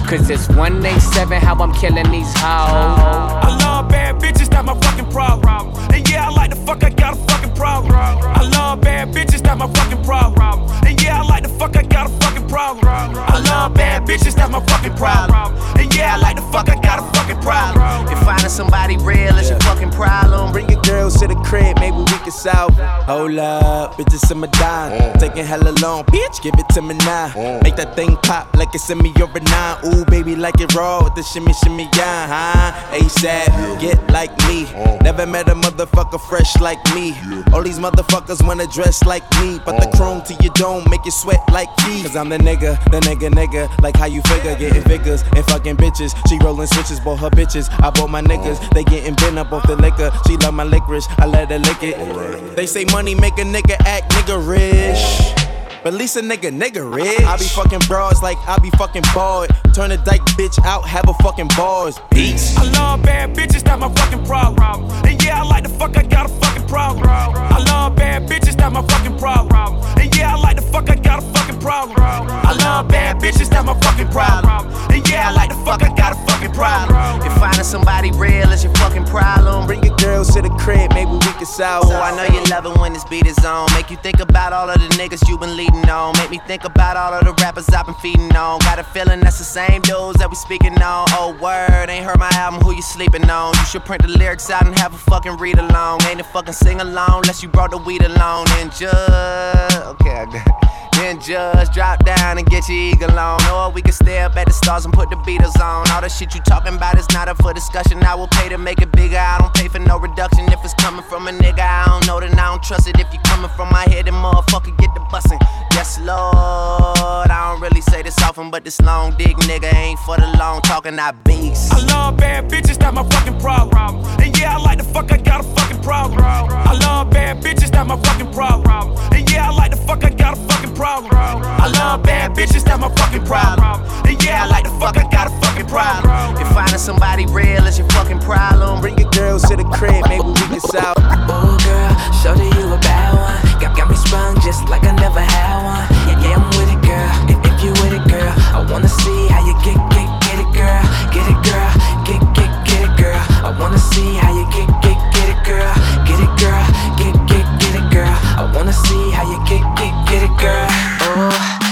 Cause 0.07 0.29
it's 0.29 0.47
187 0.49 1.39
how 1.41 1.55
I'm 1.55 1.71
killing 1.73 2.09
these 2.11 2.31
hoes. 2.33 2.41
I 2.41 3.57
love 3.61 3.89
bad 3.89 4.15
bitches, 4.15 4.49
that's 4.49 4.65
my 4.65 4.73
fucking 4.79 5.11
problem. 5.11 5.75
And 5.93 6.09
yeah, 6.09 6.27
I 6.27 6.29
like 6.31 6.49
the 6.49 6.55
fuck, 6.57 6.83
I 6.83 6.89
got 6.89 7.13
a 7.13 7.15
fucking 7.15 7.38
problem. 7.59 7.91
I 7.93 8.43
love 8.55 8.79
bad 8.79 9.09
bitches, 9.13 9.41
that's 9.43 9.59
my 9.59 9.67
fucking 9.73 10.03
problem. 10.05 10.61
And 10.87 10.95
yeah, 11.03 11.19
I 11.19 11.23
like 11.23 11.43
the 11.43 11.49
fuck, 11.49 11.75
I 11.75 11.83
got 11.83 12.09
a 12.09 12.13
fucking 12.23 12.47
problem. 12.47 12.87
I 12.87 13.37
love 13.51 13.73
bad 13.73 14.07
bitches, 14.07 14.33
that's 14.33 14.49
my 14.49 14.63
fucking 14.65 14.95
problem. 14.95 15.53
And 15.77 15.93
yeah, 15.93 16.15
I 16.15 16.17
like 16.17 16.37
the 16.37 16.41
fuck, 16.53 16.69
I 16.69 16.79
got 16.81 16.99
a 17.03 17.05
fucking 17.17 17.41
problem. 17.41 18.07
If 18.07 18.19
finding 18.23 18.49
somebody 18.49 18.95
real 18.97 19.35
is 19.37 19.49
your 19.49 19.59
fucking 19.59 19.91
problem, 19.91 20.53
bring 20.53 20.69
your 20.69 20.81
girls 20.83 21.19
to 21.19 21.27
the 21.27 21.35
crib, 21.35 21.77
maybe 21.79 21.97
we 21.97 22.17
can 22.25 22.31
solve 22.31 22.79
it. 22.79 22.85
Hold 23.11 23.37
up, 23.37 23.95
bitches 23.95 24.31
in 24.31 24.37
my 24.39 24.47
dime. 24.47 24.91
Mm. 24.93 25.19
Taking 25.19 25.45
hella 25.45 25.73
long, 25.81 26.05
bitch, 26.05 26.41
give 26.41 26.55
it 26.57 26.69
to 26.75 26.81
me 26.81 26.95
now. 26.95 27.27
Mm. 27.35 27.61
Make 27.63 27.75
that 27.75 27.93
thing 27.95 28.15
pop 28.23 28.55
like 28.55 28.73
it's 28.73 28.89
in 28.89 28.99
me 28.99 29.11
or 29.19 29.29
a 29.35 29.39
nine. 29.41 29.77
Ooh, 29.85 30.05
baby, 30.05 30.35
like 30.35 30.61
it 30.61 30.73
raw 30.73 31.03
with 31.03 31.15
the 31.15 31.23
shimmy, 31.23 31.53
shimmy, 31.61 31.89
yeah, 31.97 32.27
huh? 32.31 32.97
ASAP, 32.97 33.81
get 33.81 33.99
like 34.11 34.31
me. 34.47 34.63
Mm. 34.63 35.03
Never 35.03 35.25
met 35.25 35.49
a 35.49 35.55
motherfucker 35.55 36.21
fresh 36.29 36.55
like 36.61 36.81
me. 36.95 37.11
All 37.53 37.63
these 37.63 37.79
motherfuckers 37.79 38.45
wanna 38.45 38.67
dress 38.67 39.03
like 39.05 39.23
me, 39.41 39.59
but 39.65 39.79
the 39.79 39.87
oh. 39.87 39.97
chrome 39.97 40.21
to 40.23 40.33
your 40.43 40.53
dome 40.53 40.83
make 40.89 41.03
you 41.05 41.11
sweat 41.11 41.39
like 41.51 41.69
me. 41.87 42.03
Cause 42.03 42.15
I'm 42.15 42.29
the 42.29 42.37
nigga, 42.37 42.81
the 42.91 42.99
nigga, 43.01 43.29
nigga. 43.31 43.67
Like 43.81 43.95
how 43.95 44.05
you 44.05 44.21
figure, 44.23 44.55
getting 44.55 44.83
figures 44.83 45.23
and 45.35 45.45
fucking 45.45 45.77
bitches. 45.77 46.15
She 46.27 46.37
rolling 46.39 46.67
switches, 46.67 46.99
bought 46.99 47.19
her 47.19 47.29
bitches. 47.29 47.69
I 47.83 47.89
bought 47.89 48.09
my 48.09 48.21
niggas, 48.21 48.69
they 48.71 48.83
getting 48.83 49.15
bent 49.15 49.37
up 49.37 49.51
off 49.51 49.67
the 49.67 49.75
liquor. 49.75 50.11
She 50.27 50.37
love 50.37 50.53
my 50.53 50.63
licorice, 50.63 51.07
I 51.17 51.25
let 51.25 51.49
her 51.49 51.59
lick 51.59 51.81
it. 51.81 52.55
They 52.55 52.65
say 52.65 52.85
money 52.85 53.15
make 53.15 53.37
a 53.37 53.43
nigga 53.43 53.75
act 53.85 54.11
nigga 54.11 54.37
rich. 54.47 55.58
But 55.83 55.93
at 55.93 55.99
least 55.99 56.17
a 56.17 56.21
nigga, 56.21 56.51
nigga 56.51 56.83
rich. 56.93 57.21
I 57.21 57.37
be 57.37 57.45
fucking 57.45 57.79
broads 57.87 58.21
like 58.21 58.37
I 58.47 58.57
be 58.59 58.69
fucking 58.71 59.03
bored. 59.13 59.49
Turn 59.73 59.91
a 59.91 59.97
dyke 59.97 60.21
bitch 60.37 60.59
out, 60.65 60.85
have 60.87 61.07
a 61.07 61.13
fucking 61.15 61.49
bars. 61.55 61.99
Peace. 62.11 62.57
I 62.57 62.63
love 62.71 63.03
bad 63.03 63.35
bitches, 63.35 63.63
that's 63.63 63.79
my 63.79 63.91
fucking 63.93 64.25
problem. 64.25 64.89
And 65.05 65.23
yeah, 65.23 65.41
I 65.41 65.43
like 65.43 65.63
the 65.63 65.69
fuck, 65.69 65.95
I 65.97 66.03
got 66.03 66.29
a 66.29 66.33
fucking 66.33 66.67
problem. 66.67 67.05
I 67.07 67.63
love 67.67 67.95
bad 67.95 68.27
bitches, 68.29 68.57
that's 68.57 68.73
my 68.73 68.81
fucking 68.81 69.17
problem. 69.17 69.75
And 69.97 70.15
yeah, 70.15 70.35
I 70.35 70.39
like 70.39 70.57
the 70.57 70.63
fuck, 70.63 70.89
I 70.89 70.95
got 70.95 71.23
a 71.23 71.25
fucking 71.33 71.59
problem. 71.59 71.97
I 71.99 72.53
love 72.59 72.87
bad 72.89 73.17
bitches, 73.17 73.49
that's 73.49 73.65
my 73.65 73.79
fucking 73.79 74.09
problem. 74.09 74.67
And 74.91 75.07
yeah, 75.09 75.29
I 75.29 75.31
like 75.31 75.49
the 75.49 75.55
fuck, 75.65 75.81
I 75.83 75.95
got 75.95 76.11
a 76.13 76.15
fucking 76.27 76.51
problem. 76.51 77.21
If 77.25 77.33
finding 77.37 77.63
somebody 77.63 78.11
real 78.11 78.51
is 78.51 78.63
your 78.63 78.73
fucking 78.75 79.05
problem, 79.05 79.67
Bring 79.67 79.83
your 79.83 79.95
girls 79.97 80.33
to 80.33 80.41
the 80.41 80.49
crib, 80.49 80.93
maybe 80.93 81.18
can 81.39 81.47
solve. 81.47 81.85
Oh, 81.87 81.95
I 81.95 82.11
know 82.15 82.25
you 82.35 82.43
love 82.51 82.65
it 82.65 82.77
when 82.77 82.91
this 82.91 83.05
beat 83.05 83.25
is 83.25 83.39
on. 83.45 83.71
Make 83.73 83.89
you 83.89 83.97
think 83.97 84.19
about 84.19 84.51
all 84.51 84.69
of 84.69 84.77
the 84.77 84.87
niggas 84.99 85.27
you 85.27 85.37
been 85.37 85.55
leading 85.55 85.89
on. 85.89 86.13
Make 86.17 86.29
me 86.29 86.39
think 86.45 86.65
about 86.65 86.97
all 86.97 87.13
of 87.13 87.23
the 87.23 87.33
rappers 87.41 87.69
I've 87.69 87.85
been 87.85 87.95
feeding 87.95 88.35
on. 88.35 88.59
Got 88.59 88.79
a 88.79 88.83
feeling 88.83 89.21
that's 89.21 89.39
the 89.39 89.45
same 89.45 89.81
dudes 89.81 90.19
that 90.19 90.29
we 90.29 90.35
speaking 90.35 90.73
on. 90.81 91.07
Oh, 91.15 91.37
word, 91.41 91.89
ain't 91.89 92.05
heard 92.05 92.19
my 92.19 92.29
album, 92.33 92.59
who 92.61 92.75
you 92.75 92.81
sleeping 92.81 93.29
on? 93.29 93.55
You 93.55 93.65
should 93.65 93.85
print 93.85 94.01
the 94.01 94.09
lyrics 94.09 94.49
out 94.49 94.65
and 94.65 94.77
have 94.79 94.93
a 94.93 94.97
fucking 94.97 95.37
read 95.37 95.57
along. 95.57 96.01
Ain't 96.03 96.19
a 96.19 96.25
fucking 96.25 96.53
sing 96.53 96.81
along 96.81 97.23
unless 97.23 97.41
you 97.41 97.47
brought 97.47 97.71
the 97.71 97.77
weed 97.77 98.03
along. 98.03 98.47
And 98.59 98.69
just, 98.71 98.93
okay, 98.93 100.17
I 100.19 100.25
got 100.25 100.35
it. 100.35 100.69
Then 100.99 101.17
just 101.21 101.71
drop 101.71 102.03
down 102.03 102.39
and 102.39 102.45
get 102.47 102.67
your 102.67 102.77
eagle 102.77 103.17
on. 103.17 103.39
Or 103.47 103.71
we 103.71 103.81
can 103.81 103.93
stay 103.93 104.19
up 104.19 104.35
at 104.35 104.47
the 104.47 104.53
stars 104.53 104.83
and 104.83 104.93
put 104.93 105.09
the 105.09 105.15
Beatles 105.15 105.57
on. 105.61 105.89
All 105.91 106.01
the 106.01 106.09
shit 106.09 106.35
you 106.35 106.41
talking 106.41 106.75
about 106.75 106.99
is 106.99 107.07
not 107.13 107.29
up 107.29 107.37
for 107.37 107.53
discussion. 107.53 108.03
I 108.03 108.15
will 108.15 108.27
pay 108.27 108.49
to 108.49 108.57
make 108.57 108.81
it 108.81 108.91
bigger. 108.91 109.17
I 109.17 109.37
don't 109.37 109.53
pay 109.53 109.69
for 109.69 109.79
no 109.79 109.97
reduction. 109.97 110.51
If 110.51 110.59
it's 110.65 110.73
coming 110.73 111.03
from 111.03 111.28
a 111.29 111.31
nigga, 111.31 111.59
I 111.59 111.85
don't 111.85 112.07
know, 112.07 112.19
then 112.19 112.37
I 112.37 112.47
don't 112.49 112.63
trust 112.63 112.87
it. 112.87 112.99
If 112.99 113.13
you 113.13 113.19
coming 113.23 113.49
from 113.55 113.69
my 113.69 113.83
head, 113.89 114.05
then 114.05 114.13
motherfucker 114.13 114.75
get 114.77 114.93
the 114.95 115.01
bussin'. 115.11 115.39
Yes, 115.73 115.99
Lord. 115.99 117.29
I 117.29 117.51
don't 117.51 117.61
really 117.61 117.81
say 117.81 118.01
this 118.01 118.17
often, 118.21 118.49
but 118.49 118.63
this 118.63 118.81
long 118.81 119.15
dick 119.17 119.35
nigga 119.49 119.73
ain't 119.73 119.99
for 119.99 120.17
the 120.17 120.27
long 120.37 120.61
talking. 120.61 120.97
I 120.97 121.11
beast. 121.11 121.73
I 121.73 121.85
love 121.85 122.17
bad 122.17 122.49
bitches, 122.49 122.77
that's 122.77 122.95
my 122.95 123.03
fucking 123.03 123.39
problem. 123.39 124.03
And 124.19 124.37
yeah, 124.37 124.57
I 124.57 124.61
like 124.61 124.79
the 124.79 124.83
fuck, 124.83 125.11
I 125.11 125.17
got 125.17 125.41
a 125.41 125.43
fucking 125.43 125.81
problem. 125.81 126.19
I 126.23 126.73
love 126.81 127.11
bad 127.11 127.43
bitches, 127.43 127.71
that's 127.71 127.87
my 127.87 127.97
fucking 127.97 128.31
problem. 128.33 128.97
And 129.13 129.31
yeah, 129.31 129.49
I 129.49 129.53
like 129.53 129.71
the 129.71 129.77
fuck, 129.77 130.03
I 130.03 130.09
got 130.09 130.37
a 130.37 130.41
fucking 130.49 130.73
problem. 130.75 131.13
I 131.15 131.67
love 131.77 132.03
bad 132.03 132.31
bitches, 132.31 132.63
that's 132.63 132.79
my 132.79 132.89
fucking 132.95 133.25
problem. 133.25 133.83
And 134.05 134.23
yeah, 134.23 134.43
I 134.43 134.47
like 134.47 134.63
the 134.63 134.71
fuck, 134.79 134.97
I 134.97 135.09
got 135.09 135.27
a 135.27 135.45
fucking 135.45 135.67
problem. 135.67 136.37
If 136.41 136.47
finding 136.53 136.79
somebody 136.79 137.25
real 137.27 137.65
is 137.67 137.77
your 137.77 137.87
fucking 137.89 138.19
problem, 138.19 138.81
Bring 138.81 138.97
your 138.97 139.09
girls 139.11 139.43
to 139.49 139.57
the 139.57 139.63
crib, 139.65 140.07
maybe 140.07 140.23
we 140.23 140.33
can 140.35 140.59
solve. 140.61 141.18
Oh 141.27 141.57
girl, 141.65 141.91
show 142.21 142.33
that 142.37 142.49
you 142.55 142.71
a 142.71 142.77
bad 142.79 143.11
one. 143.17 143.39
Got, 143.59 143.75
got 143.75 143.89
me 143.89 143.95
sprung 143.95 144.39
just 144.41 144.69
like 144.69 144.83
I 144.83 144.93
never 144.95 145.19
had 145.19 145.57
one. 145.65 145.85
Yeah, 146.07 146.21
yeah, 146.23 146.39
I'm 146.39 146.47
with 146.55 146.71
it, 146.71 146.81
girl. 146.85 147.11
If, 147.27 147.37
if 147.43 147.55
you 147.63 147.71
with 147.83 147.97
it, 147.97 148.05
girl, 148.07 148.33
I 148.55 148.63
wanna 148.69 148.87
see 148.87 149.27
how 149.27 149.43
you 149.43 149.53
get, 149.65 149.77
get, 149.91 150.07
get 150.23 150.37
it, 150.39 150.51
girl. 150.55 150.83
Get 151.11 151.25
it, 151.27 151.39
girl. 151.43 151.71
Get, 152.07 152.21
get, 152.37 152.51
get 152.65 152.81
it, 152.87 152.93
girl. 152.95 153.23
I 153.43 153.55
wanna 153.59 153.79
see 153.79 154.15
how 154.15 154.28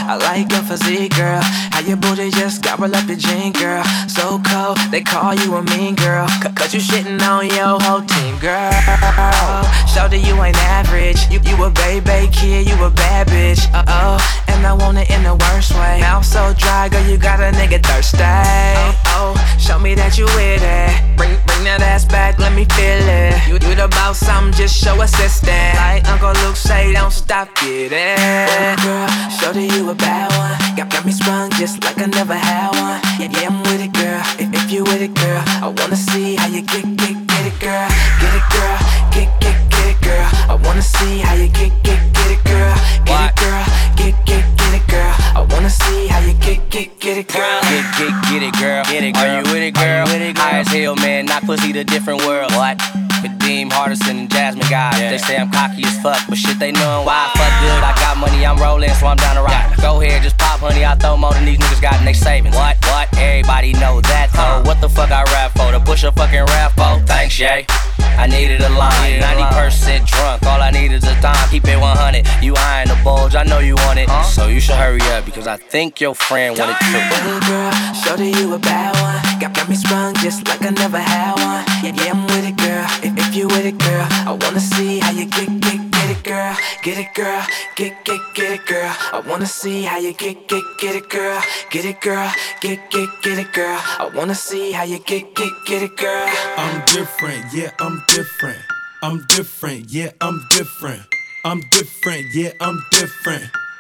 I 0.09 0.15
like 0.15 0.51
your 0.51 0.63
physique, 0.63 1.15
girl. 1.15 1.41
How 1.43 1.81
your 1.81 1.97
booty 1.97 2.29
just 2.31 2.63
gobble 2.63 2.95
up 2.95 3.07
your 3.07 3.17
jean, 3.17 3.51
girl. 3.51 3.83
So 4.07 4.39
cold, 4.39 4.77
they 4.89 5.01
call 5.01 5.35
you 5.35 5.55
a 5.55 5.63
mean 5.63 5.95
girl. 5.95 6.27
C- 6.29 6.49
Cause 6.55 6.73
you 6.73 6.79
shitting 6.79 7.21
on 7.21 7.47
your 7.47 7.79
whole 7.79 8.01
team, 8.01 8.39
girl. 8.39 8.71
Show 9.91 10.07
that 10.07 10.21
you 10.25 10.41
ain't 10.43 10.57
average. 10.57 11.19
You, 11.29 11.39
you 11.43 11.61
a 11.63 11.69
baby 11.69 12.31
kid, 12.31 12.67
you 12.67 12.75
a 12.83 12.89
bad 12.89 13.27
bitch. 13.27 13.61
Uh 13.73 13.83
oh, 13.87 14.17
and 14.57 14.65
I 14.65 14.73
want 14.73 14.97
it 14.97 15.09
in 15.09 15.23
the 15.23 15.35
worst 15.35 15.71
way. 15.73 16.01
Mouth 16.01 16.25
so 16.25 16.53
dry, 16.57 16.89
girl, 16.89 17.05
you 17.05 17.17
got 17.17 17.39
a 17.39 17.51
nigga 17.53 17.79
thirsty. 17.81 18.17
Oh, 18.19 18.97
oh, 19.13 19.31
show 19.59 19.77
me 19.79 19.93
that 19.95 20.17
you 20.17 20.25
with 20.33 20.63
it. 20.65 20.91
Bring, 21.15 21.37
bring 21.45 21.63
that 21.69 21.81
ass 21.81 22.05
back, 22.05 22.39
let 22.39 22.53
me 22.53 22.65
feel 22.73 23.05
it. 23.05 23.37
You, 23.47 23.55
you 23.61 23.75
the 23.77 23.87
boss, 23.87 24.19
something, 24.19 24.53
just 24.57 24.75
show 24.75 24.99
assistance. 25.01 25.77
Like 25.77 26.09
Uncle 26.09 26.33
Luke 26.41 26.57
say, 26.57 26.93
don't 26.93 27.13
stop, 27.13 27.53
get 27.61 27.93
it. 27.93 28.17
Oh, 28.17 28.75
girl, 28.81 29.07
show 29.37 29.51
that 29.53 29.67
you 29.77 29.89
a 29.89 29.95
bad 29.95 30.33
one. 30.41 30.57
Got, 30.75 30.89
got 30.89 31.05
me 31.05 31.11
sprung 31.11 31.51
just 31.51 31.83
like 31.83 31.97
I 32.01 32.07
never 32.07 32.35
had 32.35 32.73
one. 32.81 32.99
Yeah, 33.21 33.29
yeah, 33.29 33.49
I'm 33.49 33.61
with 33.61 33.81
it, 33.81 33.93
girl. 33.93 34.21
If, 34.41 34.49
if 34.53 34.71
you 34.71 34.83
with 34.83 35.01
it, 35.01 35.13
girl, 35.13 35.41
I 35.61 35.69
wanna 35.69 35.95
see 35.95 36.35
how 36.35 36.47
you 36.47 36.61
get, 36.61 36.85
get, 36.97 37.15
get 37.29 37.43
it, 37.45 37.57
girl. 37.61 37.87
Get 38.21 38.33
it, 38.33 38.45
girl. 38.49 38.77
Get, 39.13 39.29
get, 39.41 39.57
get 39.69 39.85
it, 39.93 39.99
girl. 40.01 40.27
I 40.49 40.55
wanna 40.65 40.81
see 40.81 41.19
how 41.19 41.35
you 41.35 41.47
get, 41.49 41.71
get, 41.83 41.86
Get, 47.97 48.13
get, 48.29 48.43
it, 48.43 48.53
girl. 48.61 48.83
Get 48.85 49.03
it, 49.03 49.15
girl. 49.15 49.25
Are 49.25 49.41
you 49.41 49.51
with 49.51 49.63
it, 49.63 49.73
girl? 49.73 50.05
with 50.05 50.21
it, 50.21 50.35
girl? 50.35 50.45
High 50.45 50.59
as 50.59 50.67
hell, 50.67 50.95
man. 50.97 51.25
Knock 51.25 51.43
pussy 51.43 51.73
to 51.73 51.83
different 51.83 52.21
world. 52.25 52.51
What? 52.53 52.77
Kadeem, 53.25 53.71
Hardison, 53.71 54.21
and 54.21 54.29
Jasmine 54.29 54.69
guys. 54.69 54.99
They 54.99 55.17
say 55.17 55.35
I'm 55.35 55.49
cocky 55.49 55.83
as 55.83 55.97
fuck, 56.01 56.21
but 56.29 56.37
shit, 56.37 56.59
they 56.59 56.71
knowin' 56.71 57.05
why 57.05 57.25
I 57.25 57.29
fuck 57.33 57.53
good. 57.57 57.81
I 57.81 57.93
got 57.97 58.17
money, 58.17 58.45
I'm 58.45 58.59
rolling, 58.59 58.93
so 59.01 59.07
I'm 59.07 59.17
down 59.17 59.35
to 59.35 59.41
ride. 59.41 59.73
Go 59.81 59.99
ahead, 59.99 60.21
just 60.21 60.37
pop, 60.37 60.59
honey. 60.59 60.85
I 60.85 60.93
throw 60.93 61.17
more 61.17 61.33
than 61.33 61.45
these 61.45 61.57
niggas 61.57 61.81
got 61.81 61.97
in 61.97 62.05
they 62.05 62.13
savings. 62.13 62.55
What? 62.55 62.77
What? 62.85 63.09
Everybody 63.17 63.73
know 63.73 63.99
that, 64.01 64.29
though. 64.29 64.69
What 64.69 64.79
the 64.79 64.89
fuck 64.89 65.09
I 65.09 65.23
rap 65.33 65.57
for? 65.57 65.71
To 65.71 65.79
push 65.79 66.03
a 66.03 66.11
fucking 66.11 66.45
rap 66.45 66.73
for? 66.73 67.03
Thanks, 67.07 67.35
Jay. 67.35 67.65
I 68.17 68.25
needed 68.27 68.61
a 68.61 68.69
line. 68.69 69.21
90% 69.21 70.05
drunk, 70.07 70.43
all 70.43 70.61
I 70.61 70.71
need 70.71 70.91
is 70.91 71.03
a 71.03 71.13
time. 71.21 71.49
Keep 71.49 71.67
it 71.67 71.79
100. 71.79 72.25
You 72.43 72.55
eyeing 72.57 72.89
the 72.89 72.97
bulge, 73.03 73.35
I 73.35 73.43
know 73.43 73.59
you 73.59 73.75
want 73.75 73.99
it. 73.99 74.09
So 74.25 74.47
you 74.47 74.59
should 74.59 74.75
hurry 74.75 75.01
up 75.13 75.25
because 75.25 75.47
I 75.47 75.57
think 75.57 76.01
your 76.01 76.15
friend 76.15 76.57
wanted 76.57 76.77
to. 76.77 76.97
Little 77.23 77.39
girl, 77.47 77.71
show 77.93 78.15
that 78.17 78.33
you 78.39 78.53
a 78.53 78.59
bad 78.59 78.93
one. 79.05 79.39
Got, 79.39 79.53
got 79.55 79.69
me 79.69 79.75
sprung 79.75 80.15
just 80.15 80.47
like 80.47 80.63
I 80.65 80.71
never 80.71 80.97
had 80.97 81.35
one. 81.37 81.63
Yeah, 81.83 81.93
yeah, 81.93 82.11
I'm 82.11 82.25
with 82.25 82.45
it, 82.45 82.57
girl. 82.57 82.85
If, 83.05 83.13
if 83.17 83.35
you 83.35 83.47
with 83.47 83.65
it, 83.65 83.77
girl, 83.77 84.07
I 84.25 84.31
wanna 84.41 84.59
see 84.59 84.99
how 84.99 85.11
you 85.11 85.25
get, 85.25 85.61
get, 85.61 85.76
girl. 86.37 86.57
Get 86.83 86.97
it, 86.97 87.13
girl. 87.15 87.43
Get, 87.75 88.05
get, 88.05 88.21
get 88.35 88.51
it, 88.51 88.65
girl. 88.65 88.93
I 89.13 89.19
wanna 89.27 89.45
see 89.45 89.83
how 89.83 89.97
you 89.97 90.13
get, 90.13 90.47
get, 90.47 90.63
get 90.79 90.95
it, 90.95 91.09
girl. 91.09 91.41
Get 91.71 91.85
it, 91.85 91.99
girl. 92.01 92.31
Get, 92.61 92.79
get, 92.91 93.09
get 93.23 93.39
it, 93.39 93.51
girl. 93.53 93.79
I 94.03 94.09
wanna 94.13 94.35
see 94.35 94.71
how 94.71 94.83
you 94.83 94.99
get, 94.99 95.35
get, 95.35 95.53
get 95.65 95.81
it, 95.83 95.97
girl. 95.97 96.27
I'm 96.57 96.83
different, 96.85 97.45
yeah, 97.53 97.71
I'm 97.79 98.03
different. 98.07 98.61
I'm 99.01 99.25
different, 99.27 99.89
yeah, 99.89 100.11
I'm 100.21 100.37
different. 100.49 101.03
I'm 101.45 101.61
different, 101.71 102.25
yeah, 102.33 102.51
I'm 102.61 102.77
different. 102.91 103.49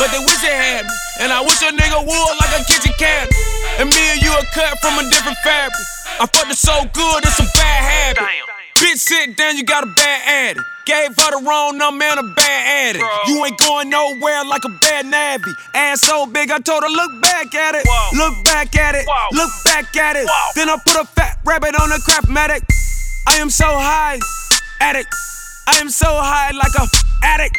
But 0.00 0.08
they 0.16 0.22
wish 0.24 0.40
it 0.40 0.56
had 0.56 0.88
me. 0.88 0.96
And 1.20 1.28
I 1.28 1.44
wish 1.44 1.60
a 1.60 1.68
nigga 1.68 2.00
would 2.00 2.34
like 2.40 2.56
a 2.56 2.64
kitchen 2.64 2.96
cabinet. 2.96 3.36
And 3.76 3.92
me 3.92 4.00
and 4.16 4.22
you 4.24 4.32
are 4.32 4.48
cut 4.56 4.80
from 4.80 4.96
a 4.96 5.04
different 5.12 5.36
fabric. 5.44 5.76
I 6.16 6.24
fucked 6.24 6.48
it 6.48 6.56
so 6.56 6.72
good, 6.96 7.20
it's 7.20 7.38
a 7.38 7.44
bad 7.52 8.16
habit. 8.16 8.24
Bitch, 8.80 8.96
sit 8.96 9.36
down, 9.36 9.58
you 9.58 9.62
got 9.62 9.84
a 9.84 9.92
bad 9.92 10.56
addict. 10.56 10.64
Gave 10.86 11.12
her 11.20 11.30
the 11.36 11.44
wrong 11.44 11.76
number 11.76 12.02
and 12.02 12.18
a 12.18 12.22
bad 12.32 12.96
addict. 12.96 13.04
You 13.28 13.44
ain't 13.44 13.58
going 13.58 13.90
nowhere 13.90 14.42
like 14.44 14.64
a 14.64 14.72
bad 14.80 15.04
navvy. 15.04 15.52
Ass 15.74 16.00
so 16.00 16.24
big, 16.24 16.50
I 16.50 16.58
told 16.60 16.82
her, 16.82 16.88
look 16.88 17.20
back 17.20 17.54
at 17.54 17.74
it. 17.74 17.84
Look 18.16 18.32
back 18.44 18.74
at 18.76 18.94
it. 18.94 19.06
Look 19.32 19.50
back 19.66 19.94
at 19.96 20.16
it. 20.16 20.26
Then 20.56 20.70
I 20.70 20.78
put 20.82 20.96
a 20.96 21.04
fat 21.04 21.38
rabbit 21.44 21.78
on 21.78 21.92
a 21.92 22.00
Craftmatic. 22.08 22.64
I 23.28 23.36
am 23.36 23.50
so 23.50 23.66
high, 23.68 24.18
addict. 24.80 25.14
I 25.68 25.76
am 25.78 25.90
so 25.90 26.08
high 26.08 26.52
like 26.52 26.72
a 26.80 26.88
addict. 27.22 27.58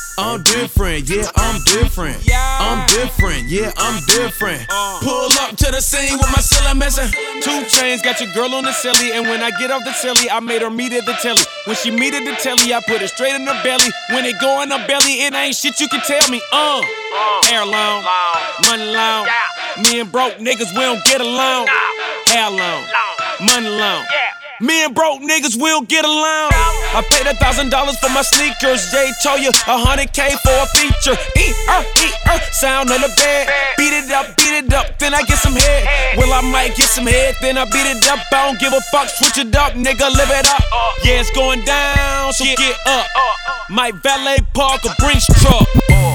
I'm 0.17 0.43
different, 0.43 1.09
yeah, 1.09 1.29
I'm 1.35 1.61
different. 1.65 2.17
I'm 2.59 2.85
different, 2.87 3.49
yeah, 3.49 3.71
I'm 3.77 4.03
different. 4.05 4.67
Pull 5.01 5.31
up 5.39 5.55
to 5.57 5.71
the 5.71 5.81
scene 5.81 6.17
with 6.17 6.29
my 6.31 6.41
ceiling 6.41 6.77
missing. 6.77 7.09
Two 7.41 7.65
chains, 7.69 8.01
got 8.01 8.21
your 8.21 8.31
girl 8.33 8.53
on 8.53 8.65
the 8.65 8.71
silly, 8.73 9.11
and 9.13 9.27
when 9.27 9.41
I 9.41 9.51
get 9.51 9.71
off 9.71 9.83
the 9.83 9.95
tilly, 10.01 10.29
I 10.29 10.39
made 10.39 10.61
her 10.61 10.69
meet 10.69 10.93
at 10.93 11.05
the 11.05 11.13
telly. 11.13 11.41
When 11.65 11.75
she 11.75 11.91
meet 11.91 12.13
at 12.13 12.23
the 12.23 12.35
telly, 12.41 12.73
I 12.73 12.81
put 12.85 13.01
it 13.01 13.09
straight 13.09 13.33
in 13.35 13.47
her 13.47 13.63
belly. 13.63 13.89
When 14.09 14.25
it 14.25 14.39
go 14.39 14.61
in 14.61 14.69
her 14.69 14.85
belly, 14.85 15.25
it 15.25 15.33
ain't 15.33 15.55
shit 15.55 15.79
you 15.79 15.87
can 15.87 16.01
tell 16.01 16.29
me. 16.29 16.41
Uh, 16.51 16.81
hair 17.49 17.65
long, 17.65 18.03
money 18.67 18.93
long. 18.93 19.27
Me 19.83 20.01
and 20.01 20.11
broke 20.11 20.33
niggas, 20.37 20.71
we 20.75 20.81
don't 20.81 21.03
get 21.05 21.21
along. 21.21 21.67
Hair 22.27 22.51
long, 22.51 22.85
money 23.41 23.69
long. 23.69 24.05
Me 24.61 24.85
and 24.85 24.93
broke 24.93 25.21
niggas, 25.25 25.57
will 25.57 25.81
get 25.81 26.05
along. 26.05 26.53
I 26.93 27.01
paid 27.09 27.25
a 27.25 27.33
thousand 27.41 27.71
dollars 27.73 27.97
for 27.97 28.13
my 28.13 28.21
sneakers. 28.21 28.93
Jay 28.93 29.09
told 29.25 29.41
you 29.41 29.49
a 29.49 29.77
hundred 29.81 30.13
K 30.13 30.29
for 30.45 30.53
a 30.53 30.69
feature. 30.77 31.17
E 31.33 31.49
er, 31.65 31.81
e 31.81 32.07
er, 32.29 32.37
sound 32.53 32.93
on 32.93 33.01
the 33.01 33.09
bed. 33.17 33.49
Beat 33.81 33.89
it 33.89 34.11
up, 34.13 34.37
beat 34.37 34.61
it 34.61 34.71
up, 34.71 34.99
then 34.99 35.15
I 35.17 35.25
get 35.25 35.41
some 35.41 35.57
head. 35.57 36.13
Well, 36.15 36.29
I 36.29 36.45
might 36.45 36.77
get 36.77 36.93
some 36.93 37.07
head, 37.09 37.33
then 37.41 37.57
I 37.57 37.65
beat 37.65 37.89
it 37.89 38.05
up. 38.05 38.21
I 38.29 38.45
don't 38.45 38.59
give 38.59 38.71
a 38.71 38.81
fuck, 38.93 39.09
switch 39.09 39.41
it 39.41 39.55
up, 39.55 39.73
nigga, 39.73 40.13
live 40.13 40.29
it 40.29 40.45
up. 40.45 40.61
Yeah, 41.01 41.25
it's 41.25 41.31
going 41.31 41.65
down, 41.65 42.31
so 42.33 42.45
get 42.45 42.77
up. 42.85 43.07
Might 43.67 43.95
valet 44.05 44.45
park 44.53 44.85
a 44.85 44.93
Brinks 45.01 45.25
truck. 45.41 45.65